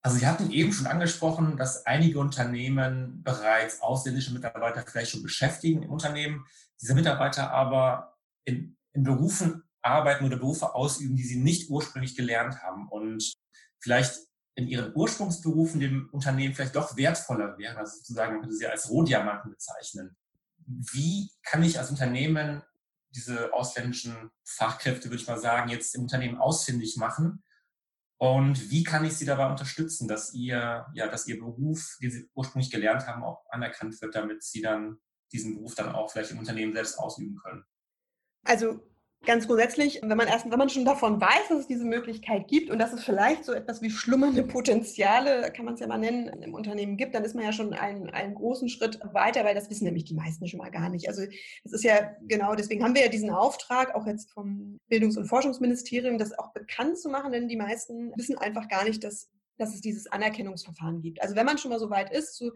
Also 0.00 0.16
Sie 0.16 0.26
hatten 0.26 0.50
eben 0.50 0.72
schon 0.72 0.86
angesprochen, 0.86 1.58
dass 1.58 1.84
einige 1.86 2.18
Unternehmen 2.18 3.22
bereits 3.22 3.82
ausländische 3.82 4.32
Mitarbeiter 4.32 4.82
vielleicht 4.82 5.10
schon 5.10 5.22
beschäftigen 5.22 5.82
im 5.82 5.90
Unternehmen, 5.90 6.46
diese 6.80 6.94
Mitarbeiter 6.94 7.50
aber 7.50 8.16
in, 8.44 8.76
in 8.92 9.02
Berufen 9.02 9.63
arbeiten 9.84 10.24
oder 10.24 10.36
Berufe 10.36 10.74
ausüben, 10.74 11.16
die 11.16 11.24
sie 11.24 11.38
nicht 11.38 11.70
ursprünglich 11.70 12.16
gelernt 12.16 12.62
haben 12.62 12.88
und 12.88 13.32
vielleicht 13.80 14.18
in 14.56 14.68
ihren 14.68 14.94
Ursprungsberufen 14.94 15.80
dem 15.80 16.08
Unternehmen 16.12 16.54
vielleicht 16.54 16.76
doch 16.76 16.96
wertvoller 16.96 17.58
wären, 17.58 17.76
also 17.76 17.96
sozusagen, 17.96 18.34
man 18.34 18.40
könnte 18.42 18.56
sie 18.56 18.66
als 18.66 18.88
Rohdiamanten 18.88 19.50
bezeichnen. 19.50 20.16
Wie 20.66 21.30
kann 21.42 21.62
ich 21.62 21.78
als 21.78 21.90
Unternehmen 21.90 22.62
diese 23.10 23.52
ausländischen 23.52 24.30
Fachkräfte, 24.44 25.08
würde 25.08 25.20
ich 25.22 25.28
mal 25.28 25.38
sagen, 25.38 25.70
jetzt 25.70 25.94
im 25.94 26.02
Unternehmen 26.02 26.38
ausfindig 26.38 26.96
machen? 26.96 27.42
Und 28.16 28.70
wie 28.70 28.84
kann 28.84 29.04
ich 29.04 29.16
sie 29.16 29.26
dabei 29.26 29.50
unterstützen, 29.50 30.08
dass 30.08 30.32
ihr, 30.32 30.86
ja, 30.94 31.08
dass 31.08 31.26
ihr 31.26 31.38
Beruf, 31.38 31.98
den 32.00 32.10
sie 32.10 32.30
ursprünglich 32.34 32.70
gelernt 32.70 33.06
haben, 33.06 33.22
auch 33.22 33.44
anerkannt 33.50 34.00
wird, 34.00 34.14
damit 34.14 34.42
sie 34.42 34.62
dann 34.62 34.98
diesen 35.32 35.56
Beruf 35.56 35.74
dann 35.74 35.92
auch 35.92 36.10
vielleicht 36.10 36.30
im 36.30 36.38
Unternehmen 36.38 36.72
selbst 36.72 36.98
ausüben 36.98 37.36
können? 37.36 37.64
Also 38.44 38.80
Ganz 39.26 39.46
grundsätzlich, 39.46 40.00
wenn 40.02 40.16
man 40.18 40.28
erst, 40.28 40.50
wenn 40.50 40.58
man 40.58 40.68
schon 40.68 40.84
davon 40.84 41.18
weiß, 41.18 41.48
dass 41.48 41.60
es 41.60 41.66
diese 41.66 41.84
Möglichkeit 41.84 42.46
gibt 42.46 42.70
und 42.70 42.78
dass 42.78 42.92
es 42.92 43.04
vielleicht 43.04 43.44
so 43.44 43.52
etwas 43.52 43.80
wie 43.80 43.88
schlummernde 43.88 44.42
Potenziale, 44.42 45.50
kann 45.52 45.64
man 45.64 45.74
es 45.74 45.80
ja 45.80 45.86
mal 45.86 45.98
nennen, 45.98 46.42
im 46.42 46.52
Unternehmen 46.52 46.98
gibt, 46.98 47.14
dann 47.14 47.24
ist 47.24 47.34
man 47.34 47.44
ja 47.44 47.52
schon 47.52 47.72
einen, 47.72 48.10
einen 48.10 48.34
großen 48.34 48.68
Schritt 48.68 49.00
weiter, 49.12 49.44
weil 49.44 49.54
das 49.54 49.70
wissen 49.70 49.84
nämlich 49.84 50.04
die 50.04 50.14
meisten 50.14 50.46
schon 50.46 50.58
mal 50.58 50.70
gar 50.70 50.90
nicht. 50.90 51.08
Also 51.08 51.22
es 51.22 51.72
ist 51.72 51.84
ja 51.84 52.14
genau, 52.22 52.54
deswegen 52.54 52.84
haben 52.84 52.94
wir 52.94 53.02
ja 53.02 53.08
diesen 53.08 53.30
Auftrag, 53.30 53.94
auch 53.94 54.06
jetzt 54.06 54.30
vom 54.30 54.78
Bildungs- 54.88 55.16
und 55.16 55.26
Forschungsministerium, 55.26 56.18
das 56.18 56.38
auch 56.38 56.52
bekannt 56.52 56.98
zu 56.98 57.08
machen, 57.08 57.32
denn 57.32 57.48
die 57.48 57.56
meisten 57.56 58.12
wissen 58.16 58.36
einfach 58.36 58.68
gar 58.68 58.84
nicht, 58.84 59.02
dass, 59.04 59.30
dass 59.56 59.74
es 59.74 59.80
dieses 59.80 60.06
Anerkennungsverfahren 60.06 61.00
gibt. 61.00 61.22
Also 61.22 61.34
wenn 61.34 61.46
man 61.46 61.56
schon 61.56 61.70
mal 61.70 61.80
so 61.80 61.88
weit 61.88 62.12
ist, 62.12 62.34
zu, 62.34 62.52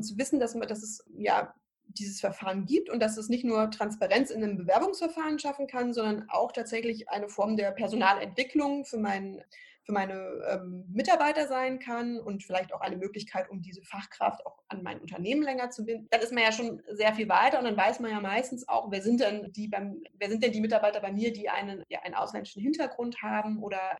zu 0.00 0.16
wissen, 0.16 0.40
dass, 0.40 0.54
man, 0.54 0.66
dass 0.66 0.82
es 0.82 1.04
ja 1.18 1.52
dieses 1.88 2.20
Verfahren 2.20 2.66
gibt 2.66 2.90
und 2.90 3.00
dass 3.00 3.16
es 3.16 3.28
nicht 3.28 3.44
nur 3.44 3.70
Transparenz 3.70 4.30
in 4.30 4.42
einem 4.42 4.56
Bewerbungsverfahren 4.56 5.38
schaffen 5.38 5.66
kann, 5.66 5.92
sondern 5.92 6.28
auch 6.28 6.52
tatsächlich 6.52 7.08
eine 7.08 7.28
Form 7.28 7.56
der 7.56 7.70
Personalentwicklung 7.70 8.84
für, 8.84 8.98
mein, 8.98 9.42
für 9.84 9.92
meine 9.92 10.14
ähm, 10.50 10.84
Mitarbeiter 10.92 11.46
sein 11.48 11.78
kann 11.78 12.18
und 12.18 12.42
vielleicht 12.42 12.74
auch 12.74 12.80
eine 12.80 12.96
Möglichkeit, 12.96 13.50
um 13.50 13.62
diese 13.62 13.82
Fachkraft 13.82 14.44
auch 14.46 14.62
an 14.68 14.82
mein 14.82 15.00
Unternehmen 15.00 15.42
länger 15.42 15.70
zu 15.70 15.84
binden. 15.84 16.08
Dann 16.10 16.20
ist 16.20 16.32
man 16.32 16.42
ja 16.42 16.52
schon 16.52 16.82
sehr 16.90 17.14
viel 17.14 17.28
weiter 17.28 17.58
und 17.58 17.64
dann 17.64 17.76
weiß 17.76 18.00
man 18.00 18.10
ja 18.10 18.20
meistens 18.20 18.68
auch, 18.68 18.90
wer 18.90 19.02
sind 19.02 19.20
denn 19.20 19.52
die 19.52 19.68
beim, 19.68 20.02
wer 20.14 20.28
sind 20.28 20.42
denn 20.42 20.52
die 20.52 20.60
Mitarbeiter 20.60 21.00
bei 21.00 21.12
mir, 21.12 21.32
die 21.32 21.48
einen, 21.48 21.84
ja, 21.88 22.00
einen 22.02 22.14
ausländischen 22.14 22.62
Hintergrund 22.62 23.22
haben 23.22 23.62
oder 23.62 23.96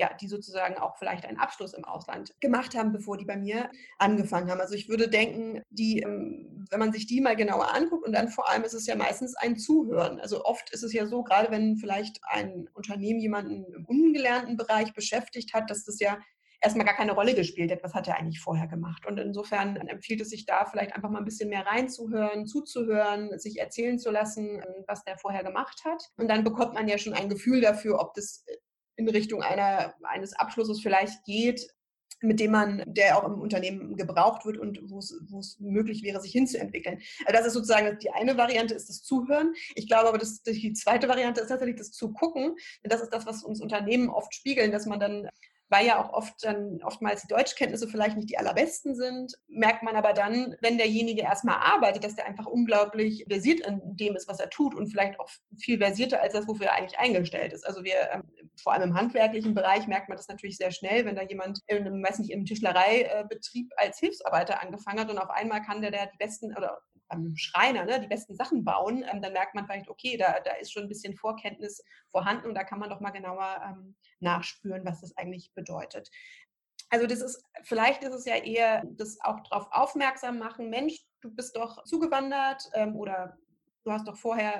ja, 0.00 0.10
die 0.18 0.28
sozusagen 0.28 0.78
auch 0.78 0.96
vielleicht 0.96 1.26
einen 1.26 1.38
Abschluss 1.38 1.74
im 1.74 1.84
Ausland 1.84 2.32
gemacht 2.40 2.74
haben, 2.74 2.90
bevor 2.90 3.18
die 3.18 3.26
bei 3.26 3.36
mir 3.36 3.70
angefangen 3.98 4.50
haben. 4.50 4.60
Also 4.60 4.74
ich 4.74 4.88
würde 4.88 5.08
denken, 5.08 5.62
die, 5.68 6.00
ähm, 6.00 6.66
wenn 6.70 6.80
man 6.80 6.90
sich 6.90 7.06
die 7.06 7.20
mal 7.20 7.36
genauer 7.36 7.74
anguckt 7.74 8.06
und 8.06 8.14
dann 8.14 8.30
vor 8.30 8.48
allem 8.48 8.64
ist 8.64 8.72
es 8.72 8.86
ja 8.86 8.96
meistens 8.96 9.36
ein 9.36 9.58
Zuhören. 9.58 10.18
Also 10.18 10.42
oft 10.46 10.70
ist 10.70 10.82
es 10.82 10.94
ja 10.94 11.06
so, 11.06 11.22
gerade 11.22 11.50
wenn 11.50 11.76
vielleicht 11.76 12.18
ein 12.22 12.66
Unternehmen 12.72 13.20
jemanden 13.20 13.66
im 13.74 13.84
ungelernten 13.84 14.56
Bereich 14.56 14.94
beschäftigt 14.94 15.52
hat, 15.52 15.68
dass 15.68 15.84
das 15.84 16.00
ja 16.00 16.16
erstmal 16.60 16.86
gar 16.86 16.94
keine 16.94 17.12
Rolle 17.12 17.34
gespielt 17.34 17.70
hat, 17.70 17.82
was 17.82 17.94
hat 17.94 18.08
er 18.08 18.18
eigentlich 18.18 18.40
vorher 18.40 18.66
gemacht. 18.66 19.06
Und 19.06 19.18
insofern 19.18 19.76
empfiehlt 19.76 20.20
es 20.20 20.30
sich 20.30 20.44
da 20.44 20.64
vielleicht 20.66 20.94
einfach 20.94 21.10
mal 21.10 21.18
ein 21.18 21.24
bisschen 21.24 21.48
mehr 21.48 21.66
reinzuhören, 21.66 22.46
zuzuhören, 22.46 23.38
sich 23.38 23.58
erzählen 23.58 23.98
zu 23.98 24.10
lassen, 24.10 24.62
was 24.86 25.04
der 25.04 25.18
vorher 25.18 25.42
gemacht 25.42 25.82
hat. 25.84 26.02
Und 26.16 26.28
dann 26.28 26.44
bekommt 26.44 26.74
man 26.74 26.88
ja 26.88 26.98
schon 26.98 27.14
ein 27.14 27.28
Gefühl 27.28 27.60
dafür, 27.60 28.00
ob 28.00 28.14
das 28.14 28.44
in 29.08 29.14
Richtung 29.14 29.42
einer, 29.42 29.94
eines 30.02 30.32
Abschlusses 30.34 30.80
vielleicht 30.80 31.24
geht, 31.24 31.66
mit 32.22 32.38
dem 32.38 32.50
man, 32.50 32.82
der 32.86 33.16
auch 33.16 33.24
im 33.24 33.40
Unternehmen 33.40 33.96
gebraucht 33.96 34.44
wird 34.44 34.58
und 34.58 34.78
wo 34.90 34.98
es 34.98 35.58
möglich 35.58 36.02
wäre, 36.02 36.20
sich 36.20 36.32
hinzuentwickeln. 36.32 37.00
Also 37.24 37.32
das 37.32 37.46
ist 37.46 37.54
sozusagen 37.54 37.98
die 37.98 38.10
eine 38.10 38.36
Variante, 38.36 38.74
ist 38.74 38.88
das 38.88 39.02
Zuhören. 39.02 39.54
Ich 39.74 39.88
glaube 39.88 40.08
aber, 40.08 40.18
dass 40.18 40.42
die 40.42 40.72
zweite 40.74 41.08
Variante 41.08 41.40
ist 41.40 41.48
tatsächlich 41.48 41.76
das 41.76 41.92
Zugucken. 41.92 42.56
Das 42.82 43.00
ist 43.00 43.10
das, 43.10 43.26
was 43.26 43.42
uns 43.42 43.60
Unternehmen 43.60 44.10
oft 44.10 44.34
spiegeln, 44.34 44.70
dass 44.70 44.86
man 44.86 45.00
dann 45.00 45.28
weil 45.70 45.86
ja 45.86 46.02
auch 46.02 46.12
oft 46.12 46.34
dann 46.44 46.80
oftmals 46.82 47.22
die 47.22 47.28
Deutschkenntnisse 47.28 47.88
vielleicht 47.88 48.16
nicht 48.16 48.28
die 48.28 48.38
allerbesten 48.38 48.94
sind, 48.94 49.34
merkt 49.48 49.82
man 49.82 49.96
aber 49.96 50.12
dann, 50.12 50.56
wenn 50.60 50.78
derjenige 50.78 51.22
erstmal 51.22 51.56
arbeitet, 51.56 52.04
dass 52.04 52.16
der 52.16 52.26
einfach 52.26 52.46
unglaublich 52.46 53.24
versiert 53.28 53.60
in 53.60 53.80
dem 53.96 54.16
ist, 54.16 54.28
was 54.28 54.40
er 54.40 54.50
tut 54.50 54.74
und 54.74 54.88
vielleicht 54.88 55.18
auch 55.20 55.28
viel 55.58 55.78
versierter 55.78 56.20
als 56.20 56.34
das, 56.34 56.48
wofür 56.48 56.66
er 56.66 56.74
eigentlich 56.74 56.98
eingestellt 56.98 57.52
ist. 57.52 57.66
Also 57.66 57.84
wir, 57.84 58.10
ähm, 58.12 58.24
vor 58.60 58.72
allem 58.72 58.90
im 58.90 58.94
handwerklichen 58.96 59.54
Bereich 59.54 59.86
merkt 59.86 60.08
man 60.08 60.18
das 60.18 60.28
natürlich 60.28 60.56
sehr 60.56 60.72
schnell, 60.72 61.04
wenn 61.04 61.16
da 61.16 61.22
jemand 61.22 61.60
in 61.66 62.02
weiß 62.02 62.18
nicht, 62.18 62.32
im 62.32 62.44
Tischlereibetrieb 62.44 63.70
als 63.76 63.98
Hilfsarbeiter 64.00 64.60
angefangen 64.60 65.00
hat 65.00 65.10
und 65.10 65.18
auf 65.18 65.30
einmal 65.30 65.62
kann 65.62 65.80
der, 65.80 65.92
der 65.92 66.06
die 66.06 66.18
besten 66.18 66.56
oder 66.56 66.80
beim 67.10 67.36
Schreiner 67.36 67.84
ne, 67.84 68.00
die 68.00 68.06
besten 68.06 68.34
Sachen 68.34 68.64
bauen, 68.64 69.04
ähm, 69.10 69.20
dann 69.20 69.32
merkt 69.32 69.54
man 69.54 69.66
vielleicht, 69.66 69.88
okay, 69.88 70.16
da, 70.16 70.40
da 70.44 70.52
ist 70.52 70.72
schon 70.72 70.84
ein 70.84 70.88
bisschen 70.88 71.14
Vorkenntnis 71.14 71.84
vorhanden 72.08 72.48
und 72.48 72.54
da 72.54 72.64
kann 72.64 72.78
man 72.78 72.88
doch 72.88 73.00
mal 73.00 73.10
genauer 73.10 73.60
ähm, 73.66 73.96
nachspüren, 74.20 74.84
was 74.84 75.00
das 75.00 75.16
eigentlich 75.16 75.52
bedeutet. 75.54 76.10
Also 76.88 77.06
das 77.06 77.20
ist, 77.20 77.44
vielleicht 77.62 78.02
ist 78.02 78.14
es 78.14 78.24
ja 78.24 78.36
eher 78.36 78.82
das 78.84 79.18
auch 79.20 79.40
darauf 79.48 79.68
aufmerksam 79.70 80.38
machen, 80.38 80.70
Mensch, 80.70 81.04
du 81.20 81.30
bist 81.30 81.56
doch 81.56 81.84
zugewandert 81.84 82.68
ähm, 82.74 82.96
oder 82.96 83.36
du 83.84 83.92
hast 83.92 84.06
doch 84.06 84.16
vorher 84.16 84.58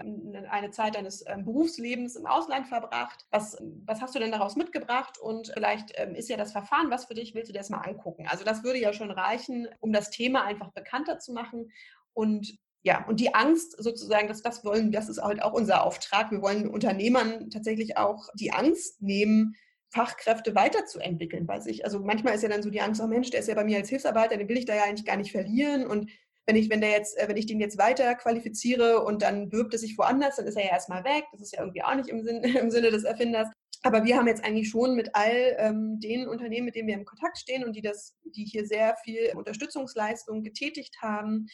eine 0.50 0.70
Zeit 0.70 0.94
deines 0.94 1.24
ähm, 1.26 1.44
Berufslebens 1.44 2.16
im 2.16 2.26
Ausland 2.26 2.68
verbracht. 2.68 3.26
Was, 3.30 3.56
was 3.84 4.00
hast 4.00 4.14
du 4.14 4.18
denn 4.18 4.32
daraus 4.32 4.56
mitgebracht? 4.56 5.18
Und 5.18 5.50
vielleicht 5.52 5.92
ähm, 5.96 6.14
ist 6.14 6.28
ja 6.28 6.36
das 6.36 6.52
Verfahren 6.52 6.90
was 6.90 7.04
für 7.04 7.14
dich, 7.14 7.34
willst 7.34 7.48
du 7.48 7.52
dir 7.52 7.58
das 7.58 7.70
mal 7.70 7.82
angucken? 7.82 8.26
Also 8.28 8.44
das 8.44 8.64
würde 8.64 8.78
ja 8.78 8.92
schon 8.92 9.10
reichen, 9.10 9.68
um 9.80 9.92
das 9.92 10.10
Thema 10.10 10.44
einfach 10.44 10.70
bekannter 10.72 11.18
zu 11.18 11.32
machen 11.32 11.70
und 12.14 12.56
ja, 12.82 13.06
und 13.06 13.20
die 13.20 13.34
Angst 13.34 13.76
sozusagen, 13.82 14.28
dass 14.28 14.42
das 14.42 14.64
wollen, 14.64 14.90
das 14.90 15.10
ist 15.10 15.22
halt 15.22 15.42
auch 15.42 15.52
unser 15.52 15.84
Auftrag. 15.84 16.30
Wir 16.30 16.40
wollen 16.40 16.66
Unternehmern 16.68 17.50
tatsächlich 17.50 17.98
auch 17.98 18.28
die 18.34 18.52
Angst 18.52 19.02
nehmen, 19.02 19.54
Fachkräfte 19.90 20.54
weiterzuentwickeln 20.54 21.46
bei 21.46 21.60
sich. 21.60 21.84
Also 21.84 21.98
manchmal 22.00 22.34
ist 22.34 22.42
ja 22.42 22.48
dann 22.48 22.62
so 22.62 22.70
die 22.70 22.80
Angst, 22.80 23.00
oh 23.02 23.06
Mensch, 23.06 23.30
der 23.30 23.40
ist 23.40 23.48
ja 23.48 23.54
bei 23.54 23.64
mir 23.64 23.78
als 23.78 23.90
Hilfsarbeiter, 23.90 24.36
den 24.36 24.48
will 24.48 24.56
ich 24.56 24.64
da 24.64 24.74
ja 24.74 24.84
eigentlich 24.84 25.04
gar 25.04 25.16
nicht 25.16 25.32
verlieren. 25.32 25.86
Und 25.86 26.10
wenn 26.46 26.56
ich, 26.56 26.70
wenn 26.70 26.80
der 26.80 26.90
jetzt, 26.90 27.18
äh, 27.18 27.28
wenn 27.28 27.36
ich 27.36 27.46
den 27.46 27.60
jetzt 27.60 27.76
weiter 27.76 28.14
qualifiziere 28.14 29.04
und 29.04 29.22
dann 29.22 29.52
wirbt 29.52 29.74
er 29.74 29.78
sich 29.78 29.98
woanders, 29.98 30.36
dann 30.36 30.46
ist 30.46 30.56
er 30.56 30.64
ja 30.64 30.70
erstmal 30.70 31.04
weg. 31.04 31.24
Das 31.32 31.42
ist 31.42 31.52
ja 31.52 31.60
irgendwie 31.60 31.82
auch 31.82 31.94
nicht 31.94 32.08
im, 32.08 32.22
Sinn, 32.22 32.42
im 32.42 32.70
Sinne 32.70 32.90
des 32.90 33.04
Erfinders. 33.04 33.48
Aber 33.82 34.04
wir 34.04 34.16
haben 34.16 34.26
jetzt 34.26 34.44
eigentlich 34.44 34.68
schon 34.68 34.94
mit 34.94 35.14
all 35.14 35.56
ähm, 35.58 36.00
den 36.00 36.28
Unternehmen, 36.28 36.66
mit 36.66 36.76
denen 36.76 36.88
wir 36.88 36.94
im 36.94 37.04
Kontakt 37.04 37.38
stehen 37.38 37.64
und 37.64 37.74
die 37.74 37.82
das, 37.82 38.14
die 38.24 38.44
hier 38.44 38.66
sehr 38.66 38.96
viel 39.04 39.32
Unterstützungsleistung 39.36 40.42
getätigt 40.42 40.96
haben, 41.00 41.46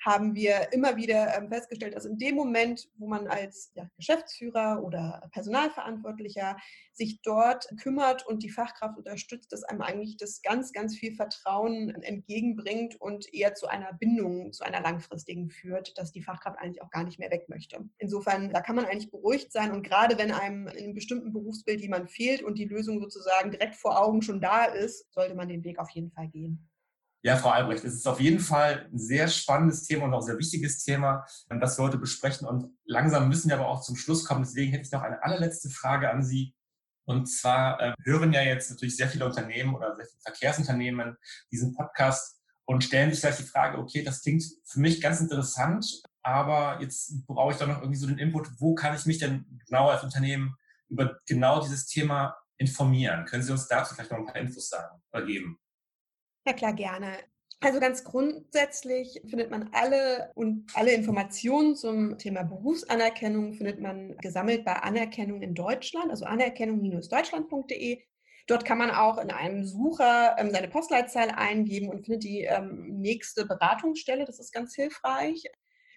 haben 0.00 0.34
wir 0.34 0.72
immer 0.72 0.96
wieder 0.96 1.36
ähm, 1.36 1.48
festgestellt, 1.48 1.94
dass 1.94 2.04
in 2.04 2.18
dem 2.18 2.36
Moment, 2.36 2.88
wo 2.96 3.08
man 3.08 3.26
als 3.26 3.72
ja, 3.74 3.88
Geschäftsführer 3.96 4.82
oder 4.82 5.28
Personalverantwortlicher 5.32 6.56
sich 6.92 7.20
dort 7.22 7.68
kümmert 7.80 8.26
und 8.26 8.42
die 8.42 8.50
Fachkraft 8.50 8.98
unterstützt, 8.98 9.52
dass 9.52 9.64
einem 9.64 9.82
eigentlich 9.82 10.16
das 10.16 10.42
ganz, 10.42 10.72
ganz 10.72 10.96
viel 10.96 11.14
Vertrauen 11.14 11.90
entgegenbringt 12.02 13.00
und 13.00 13.32
eher 13.32 13.54
zu 13.54 13.66
einer 13.66 13.92
Bindung, 13.92 14.52
zu 14.52 14.64
einer 14.64 14.80
langfristigen 14.80 15.50
führt, 15.50 15.96
dass 15.98 16.12
die 16.12 16.22
Fachkraft 16.22 16.58
eigentlich 16.58 16.82
auch 16.82 16.90
gar 16.90 17.04
nicht 17.04 17.18
mehr 17.18 17.30
weg 17.30 17.48
möchte. 17.48 17.88
Insofern, 17.98 18.52
da 18.52 18.60
kann 18.60 18.76
man 18.76 18.84
eigentlich 18.84 19.10
beruhigt 19.10 19.52
sein 19.52 19.72
und 19.72 19.82
gerade 19.82 20.18
wenn 20.18 20.32
einem 20.32 20.68
in 20.68 20.84
einem 20.84 20.94
bestimmten 20.94 21.32
Berufsbild 21.32 21.80
jemand 21.80 22.10
fehlt 22.10 22.42
und 22.42 22.58
die 22.58 22.66
Lösung 22.66 23.00
sozusagen 23.00 23.50
direkt 23.50 23.76
vor 23.76 24.00
Augen 24.00 24.22
schon 24.22 24.40
da 24.40 24.64
ist, 24.64 25.12
sollte 25.12 25.34
man 25.34 25.48
den 25.48 25.64
Weg 25.64 25.78
auf 25.78 25.90
jeden 25.90 26.10
Fall 26.10 26.28
gehen. 26.28 26.68
Ja, 27.28 27.36
Frau 27.36 27.50
Albrecht, 27.50 27.84
es 27.84 27.92
ist 27.92 28.08
auf 28.08 28.20
jeden 28.20 28.40
Fall 28.40 28.88
ein 28.90 28.98
sehr 28.98 29.28
spannendes 29.28 29.82
Thema 29.82 30.04
und 30.04 30.14
auch 30.14 30.22
sehr 30.22 30.38
wichtiges 30.38 30.82
Thema, 30.82 31.26
das 31.50 31.78
wir 31.78 31.84
heute 31.84 31.98
besprechen. 31.98 32.48
Und 32.48 32.74
langsam 32.86 33.28
müssen 33.28 33.50
wir 33.50 33.58
aber 33.58 33.68
auch 33.68 33.82
zum 33.82 33.96
Schluss 33.96 34.24
kommen. 34.24 34.44
Deswegen 34.44 34.72
hätte 34.72 34.84
ich 34.86 34.92
noch 34.92 35.02
eine 35.02 35.22
allerletzte 35.22 35.68
Frage 35.68 36.10
an 36.10 36.22
Sie. 36.22 36.54
Und 37.04 37.26
zwar 37.26 37.82
äh, 37.82 37.92
hören 38.02 38.32
ja 38.32 38.40
jetzt 38.40 38.70
natürlich 38.70 38.96
sehr 38.96 39.08
viele 39.08 39.26
Unternehmen 39.26 39.74
oder 39.74 39.94
sehr 39.94 40.06
viele 40.06 40.22
Verkehrsunternehmen 40.22 41.18
diesen 41.52 41.74
Podcast 41.74 42.40
und 42.64 42.82
stellen 42.82 43.10
sich 43.10 43.20
vielleicht 43.20 43.40
die 43.40 43.42
Frage, 43.42 43.76
okay, 43.76 44.02
das 44.02 44.22
klingt 44.22 44.44
für 44.64 44.80
mich 44.80 45.02
ganz 45.02 45.20
interessant, 45.20 46.00
aber 46.22 46.80
jetzt 46.80 47.26
brauche 47.26 47.52
ich 47.52 47.58
doch 47.58 47.66
noch 47.66 47.82
irgendwie 47.82 47.98
so 47.98 48.06
den 48.06 48.16
Input, 48.16 48.48
wo 48.58 48.74
kann 48.74 48.96
ich 48.96 49.04
mich 49.04 49.18
denn 49.18 49.44
genau 49.66 49.90
als 49.90 50.02
Unternehmen 50.02 50.56
über 50.88 51.18
genau 51.26 51.60
dieses 51.60 51.84
Thema 51.84 52.38
informieren? 52.56 53.26
Können 53.26 53.42
Sie 53.42 53.52
uns 53.52 53.68
dazu 53.68 53.94
vielleicht 53.94 54.12
noch 54.12 54.18
ein 54.18 54.24
paar 54.24 54.36
Infos 54.36 54.70
sagen 54.70 55.02
oder 55.12 55.26
geben? 55.26 55.60
Ja, 56.48 56.54
klar, 56.54 56.72
gerne. 56.72 57.18
Also 57.60 57.78
ganz 57.78 58.04
grundsätzlich 58.04 59.20
findet 59.28 59.50
man 59.50 59.68
alle 59.74 60.32
und 60.34 60.64
alle 60.72 60.94
Informationen 60.94 61.76
zum 61.76 62.16
Thema 62.16 62.42
Berufsanerkennung 62.42 63.52
findet 63.52 63.80
man 63.80 64.16
gesammelt 64.16 64.64
bei 64.64 64.72
Anerkennung 64.72 65.42
in 65.42 65.54
Deutschland, 65.54 66.10
also 66.10 66.24
anerkennung-deutschland.de. 66.24 68.02
Dort 68.46 68.64
kann 68.64 68.78
man 68.78 68.90
auch 68.90 69.18
in 69.18 69.30
einem 69.30 69.66
Sucher 69.66 70.36
ähm, 70.38 70.50
seine 70.50 70.68
Postleitzahl 70.68 71.28
eingeben 71.28 71.90
und 71.90 72.06
findet 72.06 72.24
die 72.24 72.44
ähm, 72.44 72.98
nächste 72.98 73.44
Beratungsstelle. 73.44 74.24
Das 74.24 74.38
ist 74.38 74.50
ganz 74.50 74.74
hilfreich. 74.74 75.42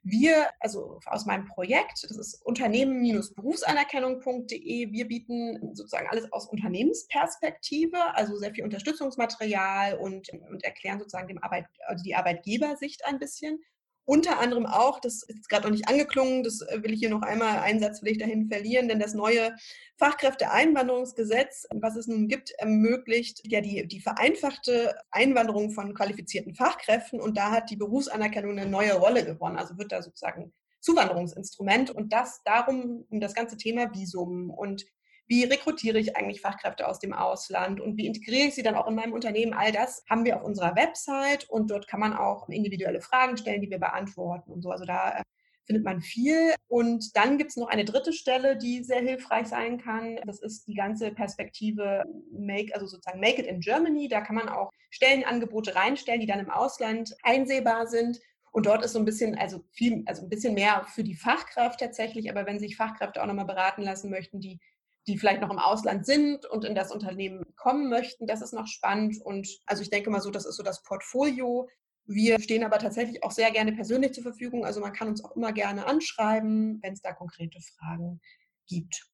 Wir, 0.03 0.47
also 0.59 0.99
aus 1.05 1.27
meinem 1.27 1.45
Projekt, 1.45 2.03
das 2.09 2.17
ist 2.17 2.43
unternehmen-berufsanerkennung.de, 2.43 4.91
wir 4.91 5.07
bieten 5.07 5.75
sozusagen 5.75 6.07
alles 6.09 6.33
aus 6.33 6.47
Unternehmensperspektive, 6.47 8.15
also 8.15 8.35
sehr 8.37 8.51
viel 8.51 8.63
Unterstützungsmaterial 8.63 9.99
und, 9.99 10.29
und 10.49 10.63
erklären 10.63 10.97
sozusagen 10.97 11.27
dem 11.27 11.43
Arbeit, 11.43 11.67
also 11.85 12.03
die 12.03 12.15
Arbeitgebersicht 12.15 13.05
ein 13.05 13.19
bisschen. 13.19 13.61
Unter 14.05 14.39
anderem 14.39 14.65
auch, 14.65 14.99
das 14.99 15.23
ist 15.23 15.47
gerade 15.47 15.65
noch 15.65 15.71
nicht 15.71 15.87
angeklungen, 15.87 16.43
das 16.43 16.61
äh, 16.61 16.81
will 16.83 16.93
ich 16.93 16.99
hier 16.99 17.09
noch 17.09 17.21
einmal, 17.21 17.59
einen 17.59 17.79
Satz 17.79 18.01
will 18.01 18.13
ich 18.13 18.17
dahin 18.17 18.49
verlieren, 18.49 18.87
denn 18.87 18.99
das 18.99 19.13
neue 19.13 19.55
Fachkräfteeinwanderungsgesetz, 19.97 21.67
was 21.71 21.95
es 21.95 22.07
nun 22.07 22.27
gibt, 22.27 22.51
ermöglicht 22.57 23.41
ja 23.43 23.61
die, 23.61 23.87
die 23.87 24.01
vereinfachte 24.01 24.95
Einwanderung 25.11 25.71
von 25.71 25.93
qualifizierten 25.93 26.55
Fachkräften 26.55 27.21
und 27.21 27.37
da 27.37 27.51
hat 27.51 27.69
die 27.69 27.77
Berufsanerkennung 27.77 28.57
eine 28.57 28.69
neue 28.69 28.93
Rolle 28.93 29.23
gewonnen. 29.23 29.57
Also 29.57 29.77
wird 29.77 29.91
da 29.91 30.01
sozusagen 30.01 30.51
Zuwanderungsinstrument 30.79 31.91
und 31.91 32.11
das 32.11 32.41
darum 32.43 33.05
um 33.09 33.19
das 33.19 33.35
ganze 33.35 33.55
Thema 33.57 33.93
Visum 33.93 34.49
und 34.49 34.83
wie 35.31 35.45
rekrutiere 35.45 35.97
ich 35.97 36.17
eigentlich 36.17 36.41
Fachkräfte 36.41 36.85
aus 36.85 36.99
dem 36.99 37.13
Ausland 37.13 37.79
und 37.79 37.95
wie 37.95 38.05
integriere 38.05 38.49
ich 38.49 38.53
sie 38.53 38.63
dann 38.63 38.75
auch 38.75 38.85
in 38.87 38.95
meinem 38.95 39.13
Unternehmen. 39.13 39.53
All 39.53 39.71
das 39.71 40.03
haben 40.09 40.25
wir 40.25 40.35
auf 40.35 40.43
unserer 40.43 40.75
Website 40.75 41.49
und 41.49 41.71
dort 41.71 41.87
kann 41.87 42.01
man 42.01 42.13
auch 42.13 42.49
individuelle 42.49 42.99
Fragen 42.99 43.37
stellen, 43.37 43.61
die 43.61 43.69
wir 43.69 43.79
beantworten 43.79 44.51
und 44.51 44.61
so. 44.61 44.71
Also 44.71 44.83
da 44.83 45.19
äh, 45.19 45.23
findet 45.65 45.85
man 45.85 46.01
viel. 46.01 46.53
Und 46.67 47.15
dann 47.15 47.37
gibt 47.37 47.51
es 47.51 47.55
noch 47.55 47.69
eine 47.69 47.85
dritte 47.85 48.11
Stelle, 48.11 48.57
die 48.57 48.83
sehr 48.83 48.99
hilfreich 48.99 49.47
sein 49.47 49.77
kann. 49.77 50.17
Das 50.25 50.41
ist 50.41 50.67
die 50.67 50.73
ganze 50.73 51.11
Perspektive 51.11 52.03
Make, 52.33 52.75
also 52.75 52.85
sozusagen 52.85 53.21
Make 53.21 53.41
it 53.41 53.47
in 53.47 53.61
Germany. 53.61 54.09
Da 54.09 54.19
kann 54.19 54.35
man 54.35 54.49
auch 54.49 54.69
Stellenangebote 54.89 55.75
reinstellen, 55.75 56.19
die 56.19 56.27
dann 56.27 56.41
im 56.41 56.49
Ausland 56.49 57.15
einsehbar 57.23 57.87
sind. 57.87 58.19
Und 58.51 58.65
dort 58.65 58.83
ist 58.83 58.91
so 58.91 58.99
ein 58.99 59.05
bisschen, 59.05 59.37
also 59.37 59.63
viel, 59.71 60.03
also 60.07 60.23
ein 60.23 60.29
bisschen 60.29 60.55
mehr 60.55 60.85
für 60.93 61.05
die 61.05 61.15
Fachkraft 61.15 61.79
tatsächlich. 61.79 62.29
Aber 62.29 62.45
wenn 62.45 62.59
sich 62.59 62.75
Fachkräfte 62.75 63.23
auch 63.23 63.27
nochmal 63.27 63.45
beraten 63.45 63.81
lassen 63.81 64.09
möchten, 64.09 64.41
die 64.41 64.59
die 65.07 65.17
vielleicht 65.17 65.41
noch 65.41 65.49
im 65.49 65.59
Ausland 65.59 66.05
sind 66.05 66.45
und 66.45 66.63
in 66.63 66.75
das 66.75 66.91
Unternehmen 66.91 67.43
kommen 67.55 67.89
möchten. 67.89 68.27
Das 68.27 68.41
ist 68.41 68.53
noch 68.53 68.67
spannend. 68.67 69.17
Und 69.23 69.47
also 69.65 69.81
ich 69.81 69.89
denke 69.89 70.09
mal 70.09 70.21
so, 70.21 70.31
das 70.31 70.45
ist 70.45 70.55
so 70.55 70.63
das 70.63 70.83
Portfolio. 70.83 71.67
Wir 72.05 72.39
stehen 72.39 72.63
aber 72.63 72.77
tatsächlich 72.77 73.23
auch 73.23 73.31
sehr 73.31 73.51
gerne 73.51 73.73
persönlich 73.73 74.13
zur 74.13 74.23
Verfügung. 74.23 74.65
Also 74.65 74.79
man 74.79 74.93
kann 74.93 75.07
uns 75.07 75.23
auch 75.23 75.35
immer 75.35 75.53
gerne 75.53 75.85
anschreiben, 75.85 76.79
wenn 76.81 76.93
es 76.93 77.01
da 77.01 77.13
konkrete 77.13 77.59
Fragen 77.61 78.21
gibt. 78.67 79.07